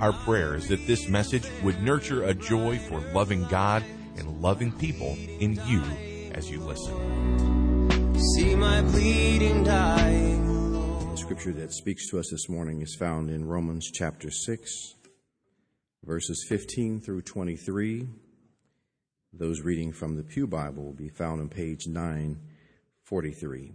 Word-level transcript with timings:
Our 0.00 0.14
prayer 0.14 0.54
is 0.54 0.66
that 0.68 0.86
this 0.86 1.08
message 1.08 1.44
would 1.62 1.82
nurture 1.82 2.24
a 2.24 2.32
joy 2.32 2.78
for 2.78 3.00
loving 3.12 3.44
God 3.48 3.84
and 4.16 4.40
loving 4.40 4.72
people 4.72 5.14
in 5.40 5.60
you 5.66 5.82
as 6.32 6.50
you 6.50 6.60
listen. 6.60 8.18
See 8.34 8.54
my 8.54 8.80
bleeding 8.80 9.62
dying. 9.62 11.10
The 11.10 11.16
scripture 11.18 11.52
that 11.52 11.74
speaks 11.74 12.08
to 12.08 12.18
us 12.18 12.30
this 12.30 12.48
morning 12.48 12.80
is 12.80 12.96
found 12.98 13.28
in 13.28 13.44
Romans 13.44 13.90
chapter 13.92 14.30
6, 14.30 14.94
verses 16.04 16.46
15 16.48 17.02
through 17.02 17.20
23. 17.20 18.08
Those 19.34 19.60
reading 19.60 19.92
from 19.92 20.16
the 20.16 20.22
Pew 20.22 20.46
Bible 20.46 20.82
will 20.82 20.94
be 20.94 21.10
found 21.10 21.42
on 21.42 21.50
page 21.50 21.86
943. 21.86 23.74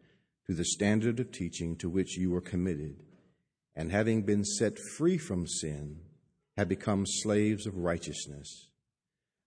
to 0.51 0.57
the 0.57 0.65
standard 0.65 1.17
of 1.21 1.31
teaching 1.31 1.77
to 1.77 1.89
which 1.89 2.17
you 2.17 2.29
were 2.29 2.41
committed, 2.41 2.93
and 3.73 3.89
having 3.89 4.21
been 4.21 4.43
set 4.43 4.77
free 4.97 5.17
from 5.17 5.47
sin, 5.47 5.95
have 6.57 6.67
become 6.67 7.05
slaves 7.05 7.65
of 7.65 7.77
righteousness. 7.77 8.67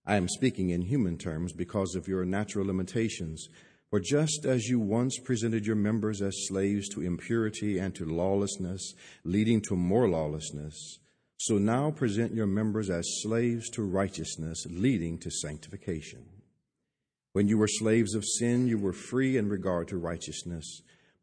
I 0.03 0.15
am 0.15 0.27
speaking 0.27 0.71
in 0.71 0.81
human 0.81 1.19
terms 1.19 1.53
because 1.53 1.93
of 1.93 2.07
your 2.07 2.25
natural 2.25 2.65
limitations. 2.65 3.47
For 3.91 3.99
just 3.99 4.45
as 4.45 4.65
you 4.65 4.79
once 4.79 5.19
presented 5.19 5.67
your 5.67 5.75
members 5.75 6.23
as 6.23 6.47
slaves 6.47 6.89
to 6.89 7.01
impurity 7.01 7.77
and 7.77 7.93
to 7.93 8.05
lawlessness, 8.05 8.95
leading 9.23 9.61
to 9.67 9.75
more 9.75 10.09
lawlessness, 10.09 10.97
so 11.37 11.59
now 11.59 11.91
present 11.91 12.33
your 12.33 12.47
members 12.47 12.89
as 12.89 13.05
slaves 13.21 13.69
to 13.69 13.83
righteousness, 13.83 14.65
leading 14.71 15.19
to 15.19 15.29
sanctification. 15.29 16.25
When 17.33 17.49
you 17.49 17.57
were 17.57 17.67
slaves 17.67 18.15
of 18.15 18.23
sin, 18.23 18.65
you 18.65 18.79
were 18.79 18.93
free 18.93 19.35
in 19.35 19.49
regard 19.49 19.89
to 19.89 19.97
righteousness. 19.97 20.81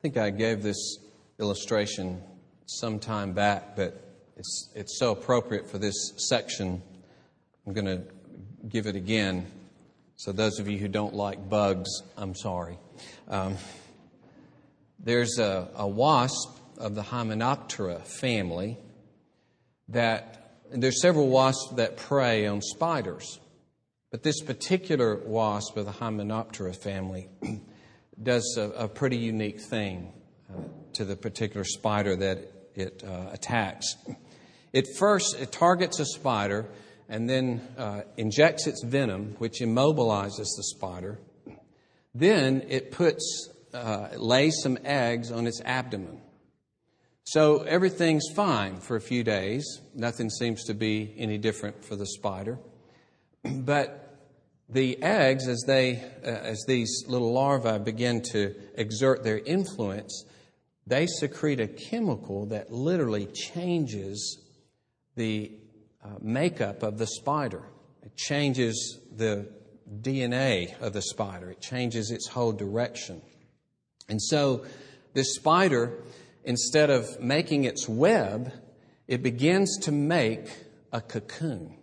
I 0.00 0.02
think 0.02 0.16
I 0.16 0.30
gave 0.30 0.62
this 0.62 0.96
illustration 1.38 2.22
some 2.64 2.98
time 2.98 3.34
back, 3.34 3.76
but 3.76 4.02
it's, 4.38 4.70
it's 4.74 4.98
so 4.98 5.12
appropriate 5.12 5.68
for 5.68 5.76
this 5.76 6.14
section. 6.16 6.80
I'm 7.66 7.74
going 7.74 7.84
to 7.84 8.02
give 8.66 8.86
it 8.86 8.96
again. 8.96 9.44
So, 10.16 10.32
those 10.32 10.58
of 10.58 10.70
you 10.70 10.78
who 10.78 10.88
don't 10.88 11.12
like 11.12 11.50
bugs, 11.50 11.90
I'm 12.16 12.34
sorry. 12.34 12.78
Um, 13.28 13.58
there's 14.98 15.38
a, 15.38 15.68
a 15.76 15.86
wasp 15.86 16.48
of 16.78 16.94
the 16.94 17.02
Hymenoptera 17.02 18.00
family 18.00 18.78
that 19.88 20.62
there's 20.72 21.02
several 21.02 21.28
wasps 21.28 21.74
that 21.74 21.98
prey 21.98 22.46
on 22.46 22.62
spiders. 22.62 23.38
But 24.10 24.22
this 24.22 24.40
particular 24.40 25.16
wasp 25.16 25.76
of 25.76 25.84
the 25.84 25.92
Hymenoptera 25.92 26.74
family 26.74 27.28
does 28.22 28.56
a, 28.58 28.70
a 28.84 28.88
pretty 28.88 29.16
unique 29.16 29.60
thing 29.60 30.12
uh, 30.48 30.62
to 30.94 31.04
the 31.04 31.16
particular 31.16 31.64
spider 31.64 32.16
that 32.16 32.52
it 32.74 33.02
uh, 33.06 33.30
attacks. 33.32 33.96
It 34.72 34.86
first 34.98 35.38
it 35.38 35.52
targets 35.52 35.98
a 36.00 36.06
spider 36.06 36.66
and 37.08 37.28
then 37.28 37.60
uh, 37.76 38.02
injects 38.16 38.66
its 38.66 38.84
venom, 38.84 39.34
which 39.38 39.60
immobilizes 39.60 40.36
the 40.56 40.62
spider. 40.62 41.18
Then 42.14 42.64
it 42.68 42.92
puts 42.92 43.48
uh, 43.74 44.08
lays 44.16 44.56
some 44.62 44.78
eggs 44.84 45.30
on 45.30 45.46
its 45.46 45.60
abdomen. 45.64 46.20
So 47.24 47.62
everything's 47.62 48.28
fine 48.34 48.80
for 48.80 48.96
a 48.96 49.00
few 49.00 49.22
days. 49.22 49.80
Nothing 49.94 50.30
seems 50.30 50.64
to 50.64 50.74
be 50.74 51.14
any 51.16 51.38
different 51.38 51.84
for 51.84 51.96
the 51.96 52.06
spider. 52.06 52.58
But 53.44 53.99
the 54.72 55.02
eggs, 55.02 55.48
as, 55.48 55.64
they, 55.66 55.96
uh, 56.24 56.28
as 56.28 56.64
these 56.66 57.04
little 57.08 57.32
larvae 57.32 57.82
begin 57.82 58.22
to 58.32 58.54
exert 58.74 59.24
their 59.24 59.38
influence, 59.38 60.24
they 60.86 61.06
secrete 61.06 61.60
a 61.60 61.66
chemical 61.66 62.46
that 62.46 62.72
literally 62.72 63.26
changes 63.26 64.38
the 65.16 65.52
uh, 66.04 66.08
makeup 66.20 66.82
of 66.82 66.98
the 66.98 67.06
spider. 67.06 67.62
It 68.02 68.16
changes 68.16 68.98
the 69.14 69.48
DNA 70.00 70.80
of 70.80 70.92
the 70.92 71.02
spider, 71.02 71.50
it 71.50 71.60
changes 71.60 72.10
its 72.10 72.28
whole 72.28 72.52
direction. 72.52 73.22
And 74.08 74.22
so, 74.22 74.64
this 75.14 75.34
spider, 75.34 76.04
instead 76.44 76.90
of 76.90 77.20
making 77.20 77.64
its 77.64 77.88
web, 77.88 78.52
it 79.08 79.22
begins 79.22 79.78
to 79.82 79.92
make 79.92 80.48
a 80.92 81.00
cocoon. 81.00 81.79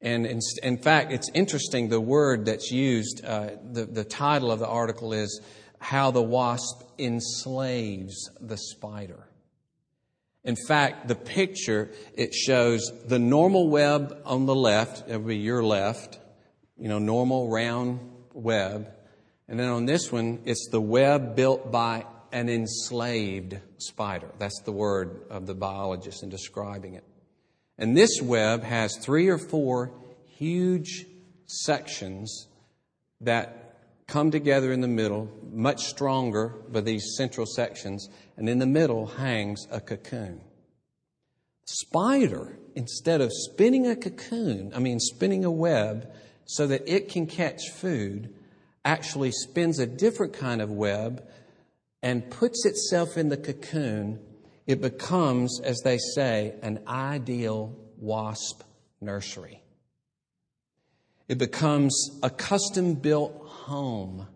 And 0.00 0.26
in, 0.26 0.40
in, 0.62 0.78
fact, 0.78 1.12
it's 1.12 1.28
interesting 1.34 1.88
the 1.88 2.00
word 2.00 2.46
that's 2.46 2.70
used, 2.70 3.24
uh, 3.24 3.50
the, 3.72 3.84
the 3.84 4.04
title 4.04 4.52
of 4.52 4.60
the 4.60 4.68
article 4.68 5.12
is 5.12 5.40
How 5.80 6.12
the 6.12 6.22
Wasp 6.22 6.82
Enslaves 6.98 8.30
the 8.40 8.56
Spider. 8.56 9.28
In 10.44 10.56
fact, 10.68 11.08
the 11.08 11.16
picture, 11.16 11.90
it 12.14 12.32
shows 12.32 12.92
the 13.06 13.18
normal 13.18 13.68
web 13.68 14.22
on 14.24 14.46
the 14.46 14.54
left, 14.54 15.08
it 15.10 15.16
would 15.16 15.26
be 15.26 15.36
your 15.36 15.64
left, 15.64 16.20
you 16.78 16.88
know, 16.88 17.00
normal 17.00 17.48
round 17.48 17.98
web. 18.32 18.88
And 19.48 19.58
then 19.58 19.68
on 19.68 19.84
this 19.84 20.12
one, 20.12 20.40
it's 20.44 20.68
the 20.70 20.80
web 20.80 21.34
built 21.34 21.72
by 21.72 22.06
an 22.30 22.48
enslaved 22.48 23.58
spider. 23.78 24.30
That's 24.38 24.60
the 24.64 24.72
word 24.72 25.22
of 25.30 25.46
the 25.46 25.54
biologist 25.54 26.22
in 26.22 26.28
describing 26.28 26.94
it. 26.94 27.04
And 27.78 27.96
this 27.96 28.20
web 28.20 28.64
has 28.64 28.96
three 28.96 29.28
or 29.28 29.38
four 29.38 29.92
huge 30.36 31.06
sections 31.46 32.48
that 33.20 33.76
come 34.08 34.30
together 34.30 34.72
in 34.72 34.80
the 34.80 34.88
middle, 34.88 35.30
much 35.52 35.84
stronger 35.84 36.48
by 36.70 36.80
these 36.80 37.14
central 37.16 37.46
sections, 37.46 38.08
and 38.36 38.48
in 38.48 38.58
the 38.58 38.66
middle 38.66 39.06
hangs 39.06 39.66
a 39.70 39.80
cocoon. 39.80 40.40
Spider, 41.66 42.58
instead 42.74 43.20
of 43.20 43.30
spinning 43.32 43.86
a 43.86 43.94
cocoon, 43.94 44.72
I 44.74 44.78
mean 44.78 44.98
spinning 44.98 45.44
a 45.44 45.50
web 45.50 46.10
so 46.46 46.66
that 46.66 46.88
it 46.88 47.10
can 47.10 47.26
catch 47.26 47.68
food, 47.68 48.34
actually 48.84 49.30
spins 49.30 49.78
a 49.78 49.86
different 49.86 50.32
kind 50.32 50.62
of 50.62 50.70
web 50.70 51.28
and 52.02 52.30
puts 52.30 52.64
itself 52.64 53.18
in 53.18 53.28
the 53.28 53.36
cocoon, 53.36 54.18
it 54.68 54.82
becomes, 54.82 55.62
as 55.64 55.80
they 55.80 55.96
say, 55.96 56.54
an 56.62 56.80
ideal 56.86 57.74
wasp 57.96 58.62
nursery. 59.00 59.62
It 61.26 61.38
becomes 61.38 62.10
a 62.22 62.28
custom 62.28 62.92
built 62.94 63.32
home 63.46 64.28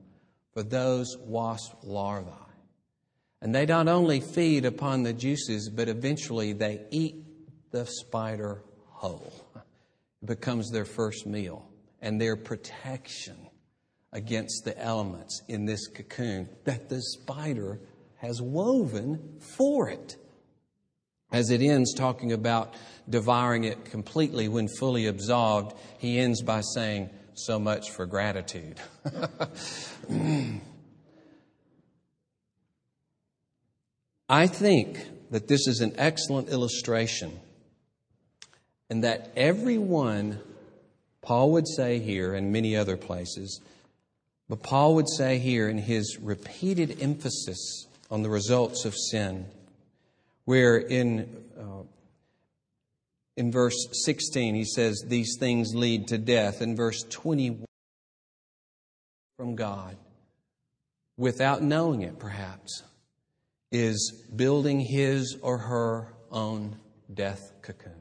for 0.55 0.63
those 0.63 1.19
wasp 1.19 1.75
larvae. 1.83 2.31
And 3.43 3.55
they 3.55 3.67
not 3.67 3.89
only 3.89 4.21
feed 4.21 4.65
upon 4.65 5.03
the 5.03 5.13
juices, 5.13 5.69
but 5.69 5.91
eventually 5.91 6.55
they 6.55 6.81
eat 6.91 7.17
the 7.71 7.85
spider 7.85 8.63
whole. 8.89 9.35
It 10.23 10.27
becomes 10.27 10.71
their 10.71 10.87
first 10.87 11.27
meal 11.27 11.69
and 12.01 12.19
their 12.19 12.37
protection 12.37 13.37
against 14.13 14.65
the 14.65 14.79
elements 14.79 15.43
in 15.47 15.67
this 15.67 15.89
cocoon 15.89 16.49
that 16.65 16.89
the 16.89 17.03
spider 17.03 17.81
has 18.17 18.41
woven 18.41 19.39
for 19.57 19.91
it. 19.91 20.17
As 21.33 21.51
it 21.51 21.63
ends 21.63 21.95
talking 21.95 22.33
about 22.33 22.75
devouring 23.09 23.65
it 23.65 23.87
completely 23.87 24.47
when 24.49 24.69
fully 24.69 25.07
absolved, 25.07 25.75
he 25.99 26.19
ends 26.19 26.43
by 26.43 26.61
saying, 26.61 27.09
So 27.35 27.59
much 27.59 27.91
for 27.91 28.05
gratitude. 28.07 28.79
I 34.29 34.47
think 34.47 34.99
that 35.31 35.49
this 35.49 35.67
is 35.67 35.81
an 35.81 35.95
excellent 35.97 36.51
illustration, 36.51 37.41
and 38.91 39.03
that 39.03 39.33
everyone, 39.35 40.39
Paul 41.23 41.53
would 41.53 41.67
say 41.67 41.99
here 41.99 42.35
and 42.35 42.53
many 42.53 42.77
other 42.77 42.99
places, 42.99 43.61
but 44.49 44.63
Paul 44.63 44.95
would 44.97 45.09
say 45.09 45.39
here 45.39 45.69
in 45.69 45.79
his 45.79 46.19
repeated 46.21 47.01
emphasis 47.01 47.87
on 48.11 48.23
the 48.23 48.29
results 48.29 48.85
of 48.85 48.95
sin, 48.95 49.47
where 50.45 50.79
in, 50.79 51.45
uh, 51.59 51.83
in 53.37 53.53
verse 53.53 53.89
16 54.05 54.55
he 54.55 54.65
says, 54.65 55.05
These 55.07 55.37
things 55.39 55.75
lead 55.75 56.09
to 56.09 56.19
death. 56.19 56.63
In 56.63 56.77
verse 56.77 57.03
21, 57.05 57.65
from 59.37 59.57
God, 59.57 59.97
without 61.17 61.63
knowing 61.63 62.03
it 62.03 62.19
perhaps, 62.19 62.83
is 63.71 64.27
building 64.35 64.81
his 64.81 65.39
or 65.43 65.59
her 65.59 66.15
own 66.31 66.77
death 67.13 67.53
cocoon. 67.63 67.93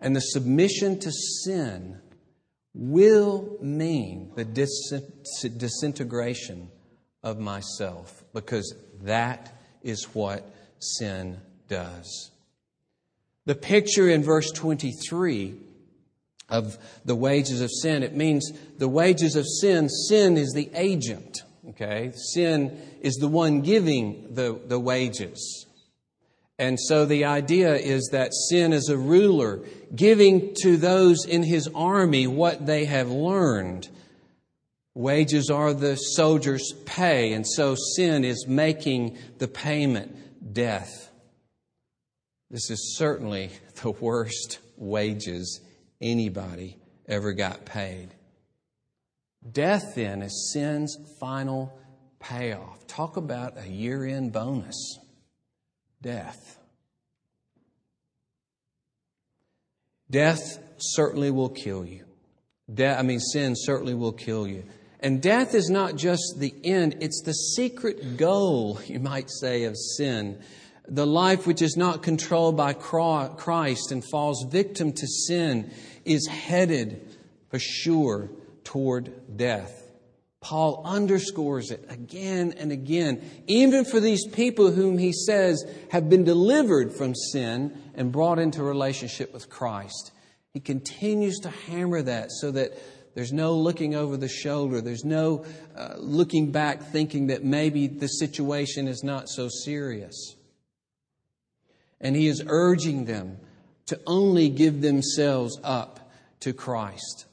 And 0.00 0.14
the 0.14 0.20
submission 0.20 0.98
to 1.00 1.10
sin 1.10 2.00
will 2.74 3.56
mean 3.62 4.32
the 4.36 4.44
disintegration 4.44 6.70
of 7.22 7.38
myself 7.38 8.22
because 8.34 8.74
that 9.02 9.55
is 9.86 10.04
what 10.14 10.44
sin 10.80 11.38
does. 11.68 12.30
The 13.46 13.54
picture 13.54 14.10
in 14.10 14.24
verse 14.24 14.50
23 14.50 15.54
of 16.48 16.76
the 17.04 17.14
wages 17.14 17.60
of 17.60 17.70
sin, 17.70 18.02
it 18.02 18.14
means 18.14 18.52
the 18.78 18.88
wages 18.88 19.36
of 19.36 19.46
sin, 19.46 19.88
sin 19.88 20.36
is 20.36 20.52
the 20.52 20.68
agent, 20.74 21.38
okay? 21.70 22.12
Sin 22.34 22.80
is 23.00 23.14
the 23.14 23.28
one 23.28 23.62
giving 23.62 24.34
the, 24.34 24.58
the 24.66 24.80
wages. 24.80 25.66
And 26.58 26.80
so 26.80 27.04
the 27.04 27.24
idea 27.26 27.74
is 27.74 28.08
that 28.12 28.34
sin 28.34 28.72
is 28.72 28.88
a 28.88 28.96
ruler 28.96 29.60
giving 29.94 30.54
to 30.62 30.76
those 30.76 31.24
in 31.24 31.42
his 31.42 31.68
army 31.74 32.26
what 32.26 32.66
they 32.66 32.86
have 32.86 33.10
learned. 33.10 33.88
Wages 34.96 35.50
are 35.50 35.74
the 35.74 35.94
soldier's 35.94 36.72
pay, 36.86 37.34
and 37.34 37.46
so 37.46 37.74
sin 37.96 38.24
is 38.24 38.46
making 38.48 39.18
the 39.36 39.46
payment 39.46 40.54
death. 40.54 41.10
This 42.50 42.70
is 42.70 42.96
certainly 42.96 43.50
the 43.82 43.90
worst 43.90 44.58
wages 44.78 45.60
anybody 46.00 46.78
ever 47.06 47.34
got 47.34 47.66
paid. 47.66 48.14
Death, 49.52 49.96
then, 49.96 50.22
is 50.22 50.50
sin's 50.50 50.96
final 51.20 51.78
payoff. 52.18 52.86
Talk 52.86 53.18
about 53.18 53.58
a 53.58 53.68
year 53.68 54.06
end 54.06 54.32
bonus 54.32 54.98
death. 56.00 56.58
Death 60.10 60.58
certainly 60.78 61.30
will 61.30 61.50
kill 61.50 61.84
you. 61.84 62.06
I 62.82 63.02
mean, 63.02 63.20
sin 63.20 63.52
certainly 63.54 63.92
will 63.92 64.12
kill 64.12 64.46
you. 64.46 64.64
And 65.00 65.20
death 65.20 65.54
is 65.54 65.68
not 65.68 65.96
just 65.96 66.36
the 66.38 66.54
end, 66.64 66.96
it's 67.00 67.22
the 67.22 67.32
secret 67.32 68.16
goal, 68.16 68.80
you 68.86 68.98
might 68.98 69.30
say, 69.30 69.64
of 69.64 69.76
sin. 69.76 70.40
The 70.88 71.06
life 71.06 71.46
which 71.46 71.62
is 71.62 71.76
not 71.76 72.02
controlled 72.02 72.56
by 72.56 72.72
Christ 72.72 73.92
and 73.92 74.04
falls 74.10 74.46
victim 74.48 74.92
to 74.92 75.06
sin 75.06 75.70
is 76.04 76.26
headed 76.26 77.06
for 77.50 77.58
sure 77.58 78.30
toward 78.64 79.36
death. 79.36 79.82
Paul 80.40 80.82
underscores 80.84 81.72
it 81.72 81.84
again 81.88 82.54
and 82.56 82.70
again, 82.70 83.20
even 83.48 83.84
for 83.84 83.98
these 83.98 84.28
people 84.28 84.70
whom 84.70 84.96
he 84.96 85.12
says 85.12 85.64
have 85.90 86.08
been 86.08 86.22
delivered 86.22 86.92
from 86.92 87.16
sin 87.16 87.76
and 87.96 88.12
brought 88.12 88.38
into 88.38 88.62
relationship 88.62 89.32
with 89.32 89.50
Christ. 89.50 90.12
He 90.54 90.60
continues 90.60 91.40
to 91.40 91.50
hammer 91.50 92.00
that 92.02 92.30
so 92.30 92.52
that 92.52 92.78
there's 93.16 93.32
no 93.32 93.54
looking 93.54 93.94
over 93.94 94.18
the 94.18 94.28
shoulder, 94.28 94.82
there's 94.82 95.02
no 95.02 95.46
uh, 95.74 95.94
looking 95.96 96.52
back 96.52 96.92
thinking 96.92 97.28
that 97.28 97.42
maybe 97.42 97.86
the 97.86 98.08
situation 98.08 98.86
is 98.86 99.02
not 99.02 99.30
so 99.30 99.48
serious. 99.48 100.36
And 101.98 102.14
he 102.14 102.26
is 102.26 102.44
urging 102.46 103.06
them 103.06 103.38
to 103.86 103.98
only 104.06 104.50
give 104.50 104.82
themselves 104.82 105.58
up 105.64 106.12
to 106.40 106.52
Christ. 106.52 107.24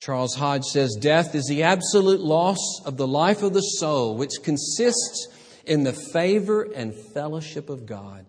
Charles 0.00 0.34
Hodge 0.34 0.64
says 0.64 0.98
death 1.00 1.34
is 1.34 1.46
the 1.46 1.62
absolute 1.62 2.20
loss 2.20 2.82
of 2.84 2.98
the 2.98 3.06
life 3.06 3.42
of 3.42 3.54
the 3.54 3.60
soul, 3.60 4.18
which 4.18 4.42
consists 4.42 5.28
in 5.64 5.84
the 5.84 5.94
favor 6.12 6.60
and 6.62 6.94
fellowship 6.94 7.70
of 7.70 7.86
God 7.86 8.26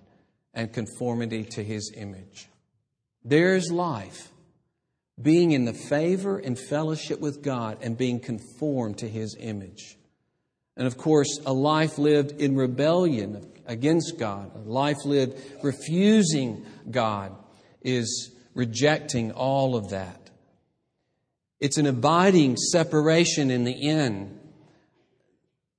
and 0.53 0.71
conformity 0.71 1.43
to 1.51 1.65
his 1.65 1.91
image. 1.97 2.47
There's 3.25 3.69
life, 3.73 4.29
being 5.21 5.51
in 5.51 5.65
the 5.65 5.73
favor 5.73 6.37
and 6.37 6.57
fellowship 6.57 7.19
with 7.19 7.43
God 7.43 7.77
and 7.81 7.97
being 7.97 8.19
conformed 8.19 8.97
to 8.99 9.07
his 9.07 9.35
image. 9.39 9.97
And 10.75 10.87
of 10.87 10.97
course, 10.97 11.39
a 11.45 11.53
life 11.53 11.97
lived 11.97 12.41
in 12.41 12.55
rebellion 12.55 13.45
against 13.65 14.17
God, 14.17 14.51
a 14.55 14.59
life 14.59 15.05
lived 15.05 15.39
refusing 15.61 16.65
God, 16.89 17.35
is 17.81 18.31
rejecting 18.55 19.31
all 19.31 19.75
of 19.75 19.89
that. 19.89 20.31
It's 21.59 21.77
an 21.77 21.85
abiding 21.85 22.57
separation 22.57 23.51
in 23.51 23.63
the 23.63 23.89
end, 23.89 24.39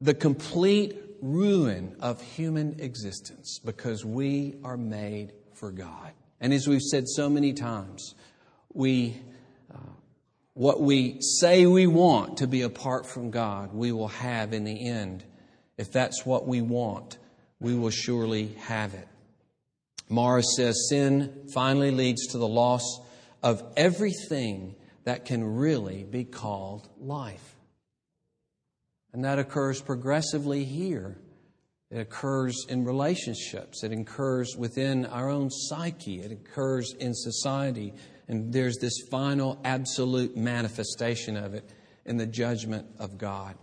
the 0.01 0.15
complete 0.15 0.97
ruin 1.21 1.97
of 2.01 2.23
human 2.23 2.81
existence 2.81 3.59
because 3.65 4.05
we 4.05 4.55
are 4.63 4.77
made 4.77 5.33
for 5.55 5.71
God. 5.71 6.13
And 6.41 6.53
as 6.53 6.69
we've 6.69 6.83
said 6.83 7.09
so 7.09 7.29
many 7.29 7.53
times, 7.53 8.15
we, 8.75 9.17
uh, 9.73 9.79
what 10.53 10.81
we 10.81 11.21
say 11.21 11.67
we 11.67 11.87
want 11.87 12.39
to 12.39 12.47
be 12.47 12.63
apart 12.63 13.07
from 13.07 13.31
God, 13.31 13.73
we 13.73 13.93
will 13.93 14.09
have 14.09 14.53
in 14.53 14.65
the 14.65 14.89
end. 14.89 15.25
If 15.79 15.91
that's 15.91 16.27
what 16.27 16.47
we 16.47 16.61
want, 16.61 17.19
we 17.61 17.75
will 17.75 17.91
surely 17.91 18.55
have 18.59 18.95
it. 18.95 19.09
Morris 20.09 20.57
says 20.57 20.89
sin 20.89 21.49
finally 21.55 21.91
leads 21.91 22.27
to 22.29 22.39
the 22.39 22.47
loss 22.47 23.01
of 23.43 23.63
everything 23.77 24.75
that 25.05 25.25
can 25.25 25.43
really 25.57 26.05
be 26.05 26.25
called 26.25 26.89
life. 26.99 27.57
And 29.13 29.25
that 29.25 29.39
occurs 29.39 29.81
progressively 29.81 30.65
here. 30.65 31.17
It 31.91 32.01
occurs 32.01 32.67
in 32.69 32.85
relationships. 32.85 33.85
It 33.85 33.93
occurs 33.93 34.57
within 34.59 35.07
our 35.07 35.31
own 35.31 35.51
psyche. 35.51 36.21
It 36.21 36.33
occurs 36.33 36.93
in 36.99 37.15
society. 37.15 37.95
And 38.29 38.53
there's 38.53 38.79
this 38.79 39.01
final 39.11 39.61
absolute 39.65 40.37
manifestation 40.37 41.37
of 41.37 41.55
it 41.55 41.69
in 42.05 42.17
the 42.17 42.27
judgment 42.27 42.87
of 42.99 43.19
God. 43.19 43.57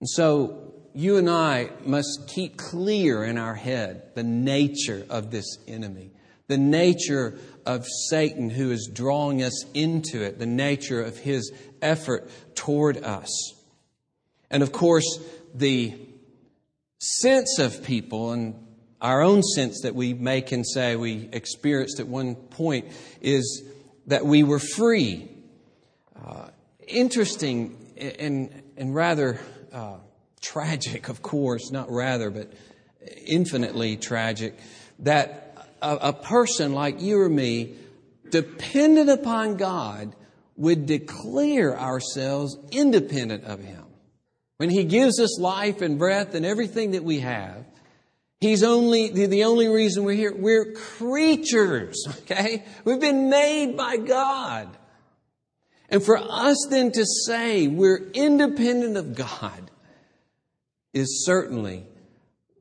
And 0.00 0.08
so 0.08 0.74
you 0.94 1.16
and 1.16 1.28
I 1.28 1.70
must 1.84 2.28
keep 2.28 2.56
clear 2.56 3.24
in 3.24 3.38
our 3.38 3.54
head 3.54 4.14
the 4.14 4.22
nature 4.22 5.04
of 5.10 5.30
this 5.30 5.58
enemy 5.66 6.12
the 6.50 6.58
nature 6.58 7.38
of 7.64 7.86
Satan 8.08 8.50
who 8.50 8.72
is 8.72 8.90
drawing 8.92 9.40
us 9.40 9.64
into 9.72 10.20
it, 10.20 10.40
the 10.40 10.46
nature 10.46 11.00
of 11.00 11.16
his 11.16 11.52
effort 11.80 12.28
toward 12.56 12.96
us. 13.04 13.54
And 14.50 14.64
of 14.64 14.72
course, 14.72 15.20
the 15.54 15.96
sense 16.98 17.60
of 17.60 17.84
people 17.84 18.32
and 18.32 18.56
our 19.00 19.22
own 19.22 19.42
sense 19.42 19.82
that 19.82 19.94
we 19.94 20.14
make 20.14 20.52
and 20.52 20.66
say 20.66 20.96
we 20.96 21.28
experienced 21.32 22.00
at 22.00 22.06
one 22.06 22.34
point 22.34 22.88
is 23.20 23.64
that 24.06 24.24
we 24.24 24.42
were 24.42 24.58
free. 24.58 25.28
Uh, 26.22 26.48
interesting 26.86 27.76
and, 27.96 28.62
and 28.76 28.94
rather 28.94 29.40
uh, 29.72 29.96
tragic, 30.40 31.08
of 31.08 31.22
course, 31.22 31.70
not 31.70 31.90
rather, 31.90 32.30
but 32.30 32.52
infinitely 33.26 33.96
tragic, 33.96 34.58
that 35.00 35.56
a, 35.80 35.96
a 35.96 36.12
person 36.12 36.72
like 36.72 37.00
you 37.00 37.20
or 37.20 37.28
me, 37.28 37.74
dependent 38.30 39.08
upon 39.08 39.56
God, 39.56 40.14
would 40.56 40.86
declare 40.86 41.78
ourselves 41.78 42.58
independent 42.70 43.44
of 43.44 43.60
Him. 43.60 43.84
When 44.58 44.68
He 44.68 44.84
gives 44.84 45.18
us 45.20 45.40
life 45.40 45.80
and 45.80 45.98
breath 45.98 46.34
and 46.34 46.44
everything 46.44 46.90
that 46.90 47.04
we 47.04 47.20
have, 47.20 47.64
He's 48.40 48.62
only, 48.62 49.10
the, 49.10 49.44
only 49.44 49.68
reason 49.68 50.04
we're 50.04 50.14
here, 50.14 50.34
we're 50.34 50.72
creatures, 50.72 52.02
okay? 52.22 52.64
We've 52.84 53.00
been 53.00 53.28
made 53.28 53.76
by 53.76 53.98
God. 53.98 54.68
And 55.90 56.02
for 56.02 56.16
us 56.16 56.56
then 56.70 56.90
to 56.92 57.04
say 57.26 57.66
we're 57.66 58.10
independent 58.14 58.96
of 58.96 59.14
God 59.14 59.70
is 60.94 61.24
certainly 61.26 61.84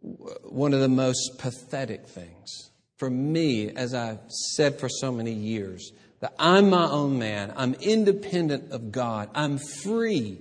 one 0.02 0.74
of 0.74 0.82
the 0.82 0.90
most 0.90 1.38
pathetic 1.38 2.08
things. 2.08 2.72
For 2.98 3.10
me, 3.10 3.70
as 3.70 3.94
I've 3.94 4.20
said 4.30 4.80
for 4.80 4.90
so 4.90 5.12
many 5.12 5.32
years, 5.32 5.94
that 6.20 6.34
I'm 6.38 6.70
my 6.70 6.90
own 6.90 7.18
man, 7.18 7.54
I'm 7.56 7.76
independent 7.76 8.72
of 8.74 8.92
God, 8.92 9.30
I'm 9.34 9.58
free. 9.58 10.40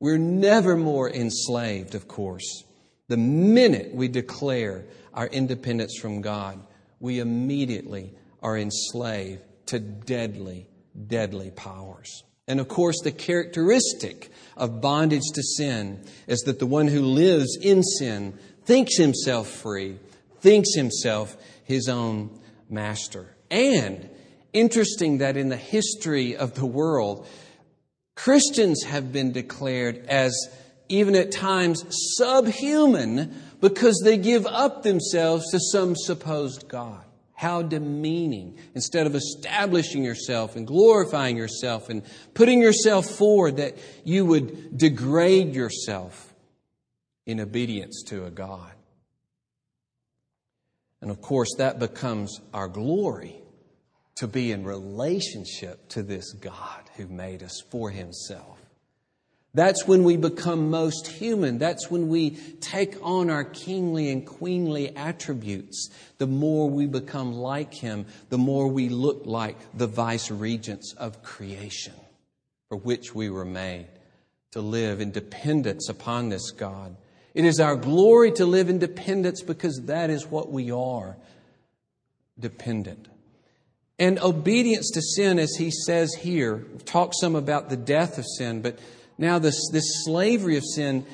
We're 0.00 0.18
never 0.18 0.76
more 0.76 1.08
enslaved, 1.08 1.94
of 1.94 2.08
course. 2.08 2.64
The 3.08 3.16
minute 3.16 3.94
we 3.94 4.08
declare 4.08 4.86
our 5.14 5.26
independence 5.28 5.96
from 6.00 6.22
God, 6.22 6.60
we 6.98 7.20
immediately 7.20 8.12
are 8.42 8.58
enslaved 8.58 9.42
to 9.66 9.78
deadly, 9.78 10.68
deadly 11.06 11.50
powers. 11.50 12.24
And 12.48 12.60
of 12.60 12.68
course, 12.68 12.96
the 13.02 13.12
characteristic 13.12 14.30
of 14.56 14.80
bondage 14.80 15.22
to 15.34 15.42
sin 15.42 16.04
is 16.26 16.40
that 16.40 16.58
the 16.58 16.66
one 16.66 16.88
who 16.88 17.02
lives 17.02 17.56
in 17.60 17.82
sin 17.82 18.38
thinks 18.64 18.96
himself 18.96 19.48
free, 19.48 19.98
thinks 20.40 20.74
himself 20.74 21.36
his 21.64 21.88
own 21.88 22.40
master. 22.68 23.36
And 23.50 24.08
interesting 24.52 25.18
that 25.18 25.36
in 25.36 25.48
the 25.48 25.56
history 25.56 26.36
of 26.36 26.54
the 26.54 26.66
world, 26.66 27.26
Christians 28.14 28.84
have 28.84 29.12
been 29.12 29.32
declared 29.32 30.06
as 30.06 30.32
even 30.88 31.14
at 31.14 31.32
times 31.32 31.84
subhuman 32.16 33.34
because 33.60 34.00
they 34.04 34.16
give 34.16 34.46
up 34.46 34.82
themselves 34.82 35.50
to 35.50 35.58
some 35.60 35.96
supposed 35.96 36.68
God. 36.68 37.02
How 37.34 37.60
demeaning. 37.62 38.58
Instead 38.74 39.06
of 39.06 39.14
establishing 39.14 40.02
yourself 40.02 40.56
and 40.56 40.66
glorifying 40.66 41.36
yourself 41.36 41.90
and 41.90 42.02
putting 42.32 42.62
yourself 42.62 43.06
forward, 43.06 43.58
that 43.58 43.76
you 44.04 44.24
would 44.24 44.78
degrade 44.78 45.54
yourself 45.54 46.34
in 47.26 47.40
obedience 47.40 48.02
to 48.06 48.24
a 48.24 48.30
God. 48.30 48.72
And 51.02 51.10
of 51.10 51.20
course, 51.20 51.54
that 51.58 51.78
becomes 51.78 52.40
our 52.54 52.68
glory 52.68 53.36
to 54.16 54.26
be 54.26 54.50
in 54.50 54.64
relationship 54.64 55.88
to 55.90 56.02
this 56.02 56.32
God 56.32 56.88
who 56.96 57.06
made 57.06 57.42
us 57.42 57.62
for 57.70 57.90
Himself. 57.90 58.55
That's 59.56 59.88
when 59.88 60.04
we 60.04 60.18
become 60.18 60.68
most 60.68 61.06
human. 61.06 61.56
That's 61.56 61.90
when 61.90 62.08
we 62.08 62.32
take 62.60 62.94
on 63.00 63.30
our 63.30 63.42
kingly 63.42 64.10
and 64.10 64.26
queenly 64.26 64.94
attributes. 64.94 65.88
The 66.18 66.26
more 66.26 66.68
we 66.68 66.84
become 66.84 67.32
like 67.32 67.72
Him, 67.72 68.04
the 68.28 68.36
more 68.36 68.68
we 68.68 68.90
look 68.90 69.22
like 69.24 69.56
the 69.72 69.86
vice 69.86 70.30
regents 70.30 70.92
of 70.98 71.22
creation 71.22 71.94
for 72.68 72.76
which 72.76 73.14
we 73.14 73.30
were 73.30 73.46
made 73.46 73.86
to 74.50 74.60
live 74.60 75.00
in 75.00 75.10
dependence 75.10 75.88
upon 75.88 76.28
this 76.28 76.50
God. 76.50 76.94
It 77.32 77.46
is 77.46 77.58
our 77.58 77.76
glory 77.76 78.32
to 78.32 78.44
live 78.44 78.68
in 78.68 78.78
dependence 78.78 79.40
because 79.40 79.84
that 79.86 80.10
is 80.10 80.26
what 80.26 80.52
we 80.52 80.70
are 80.70 81.16
dependent. 82.38 83.08
And 83.98 84.18
obedience 84.18 84.90
to 84.90 85.00
sin, 85.00 85.38
as 85.38 85.54
he 85.56 85.70
says 85.70 86.12
here, 86.12 86.66
talk 86.84 87.12
some 87.18 87.34
about 87.34 87.70
the 87.70 87.78
death 87.78 88.18
of 88.18 88.26
sin, 88.36 88.60
but 88.60 88.78
now, 89.18 89.38
this, 89.38 89.70
this 89.72 90.04
slavery 90.04 90.56
of 90.56 90.64
sin, 90.64 91.06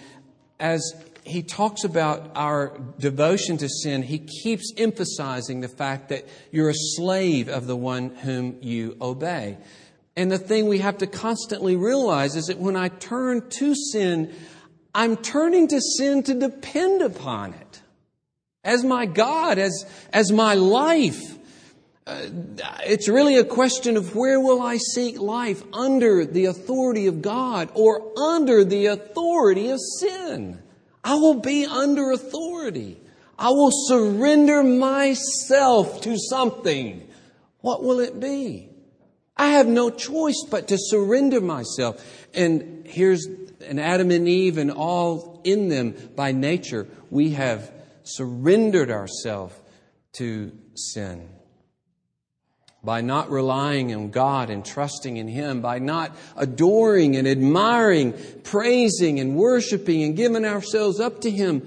as 0.58 0.94
he 1.24 1.42
talks 1.42 1.84
about 1.84 2.32
our 2.34 2.76
devotion 2.98 3.56
to 3.58 3.68
sin, 3.68 4.02
he 4.02 4.18
keeps 4.18 4.72
emphasizing 4.76 5.60
the 5.60 5.68
fact 5.68 6.08
that 6.08 6.26
you're 6.50 6.70
a 6.70 6.74
slave 6.74 7.48
of 7.48 7.66
the 7.66 7.76
one 7.76 8.10
whom 8.10 8.58
you 8.60 8.96
obey. 9.00 9.58
And 10.16 10.30
the 10.30 10.38
thing 10.38 10.66
we 10.66 10.78
have 10.78 10.98
to 10.98 11.06
constantly 11.06 11.76
realize 11.76 12.36
is 12.36 12.46
that 12.46 12.58
when 12.58 12.76
I 12.76 12.88
turn 12.88 13.48
to 13.48 13.74
sin, 13.74 14.34
I'm 14.94 15.16
turning 15.16 15.68
to 15.68 15.80
sin 15.80 16.22
to 16.24 16.34
depend 16.34 17.02
upon 17.02 17.54
it 17.54 17.82
as 18.64 18.84
my 18.84 19.06
God, 19.06 19.58
as, 19.58 19.86
as 20.12 20.30
my 20.30 20.54
life. 20.54 21.38
Uh, 22.04 22.26
it's 22.84 23.08
really 23.08 23.36
a 23.36 23.44
question 23.44 23.96
of 23.96 24.16
where 24.16 24.40
will 24.40 24.60
I 24.60 24.78
seek 24.78 25.20
life 25.20 25.62
under 25.72 26.24
the 26.24 26.46
authority 26.46 27.06
of 27.06 27.22
God 27.22 27.70
or 27.74 28.18
under 28.18 28.64
the 28.64 28.86
authority 28.86 29.70
of 29.70 29.78
sin? 30.00 30.60
I 31.04 31.14
will 31.14 31.40
be 31.40 31.64
under 31.64 32.10
authority. 32.10 33.00
I 33.38 33.50
will 33.50 33.70
surrender 33.70 34.64
myself 34.64 36.00
to 36.02 36.18
something. 36.18 37.08
What 37.60 37.84
will 37.84 38.00
it 38.00 38.18
be? 38.18 38.68
I 39.36 39.50
have 39.50 39.68
no 39.68 39.88
choice 39.88 40.44
but 40.50 40.68
to 40.68 40.78
surrender 40.78 41.40
myself. 41.40 42.04
And 42.34 42.84
here's 42.84 43.26
an 43.60 43.78
Adam 43.78 44.10
and 44.10 44.28
Eve 44.28 44.58
and 44.58 44.72
all 44.72 45.40
in 45.44 45.68
them 45.68 45.94
by 46.16 46.32
nature. 46.32 46.88
We 47.10 47.30
have 47.30 47.72
surrendered 48.02 48.90
ourselves 48.90 49.54
to 50.14 50.50
sin 50.74 51.28
by 52.84 53.00
not 53.00 53.30
relying 53.30 53.94
on 53.94 54.10
God 54.10 54.50
and 54.50 54.64
trusting 54.64 55.16
in 55.16 55.28
Him, 55.28 55.60
by 55.60 55.78
not 55.78 56.16
adoring 56.36 57.16
and 57.16 57.28
admiring, 57.28 58.14
praising 58.42 59.20
and 59.20 59.36
worshiping 59.36 60.02
and 60.02 60.16
giving 60.16 60.44
ourselves 60.44 60.98
up 60.98 61.20
to 61.20 61.30
Him, 61.30 61.62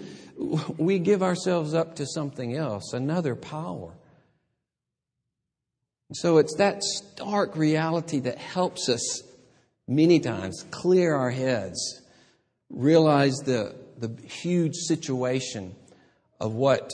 we 0.78 1.00
give 1.00 1.24
ourselves 1.24 1.74
up 1.74 1.96
to 1.96 2.06
something 2.06 2.56
else, 2.56 2.92
another 2.94 3.36
power. 3.36 3.94
So 6.14 6.38
it's 6.38 6.56
that 6.58 6.84
stark 6.84 7.56
reality 7.56 8.20
that 8.22 8.38
helps 8.38 8.90
us 8.90 9.24
many 9.88 10.20
times 10.20 10.66
clear 10.70 11.16
our 11.16 11.32
heads, 11.32 12.02
realize 12.70 13.36
the, 13.38 13.74
the 13.98 14.16
huge 14.24 14.76
situation 14.76 15.76
of 16.40 16.54
what 16.54 16.94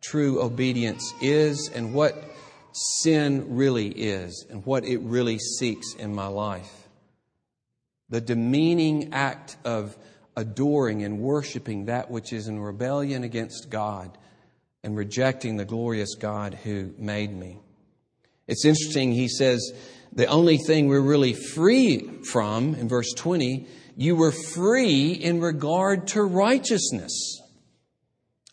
true 0.00 0.40
obedience 0.40 1.12
is 1.20 1.70
and 1.74 1.92
what 1.92 2.27
sin 3.02 3.56
really 3.56 3.88
is 3.88 4.46
and 4.50 4.64
what 4.64 4.84
it 4.84 4.98
really 4.98 5.38
seeks 5.38 5.94
in 5.94 6.14
my 6.14 6.26
life. 6.26 6.88
The 8.08 8.20
demeaning 8.20 9.12
act 9.12 9.56
of 9.64 9.96
adoring 10.36 11.02
and 11.02 11.18
worshiping 11.18 11.86
that 11.86 12.10
which 12.10 12.32
is 12.32 12.48
in 12.48 12.60
rebellion 12.60 13.24
against 13.24 13.70
God 13.70 14.16
and 14.84 14.96
rejecting 14.96 15.56
the 15.56 15.64
glorious 15.64 16.14
God 16.14 16.54
who 16.54 16.94
made 16.96 17.36
me. 17.36 17.58
It's 18.46 18.64
interesting, 18.64 19.12
he 19.12 19.28
says, 19.28 19.72
the 20.12 20.26
only 20.26 20.56
thing 20.56 20.86
we're 20.86 21.00
really 21.00 21.34
free 21.34 21.98
from, 22.30 22.74
in 22.76 22.88
verse 22.88 23.12
20, 23.14 23.66
you 23.96 24.16
were 24.16 24.32
free 24.32 25.10
in 25.10 25.40
regard 25.40 26.06
to 26.08 26.22
righteousness. 26.22 27.37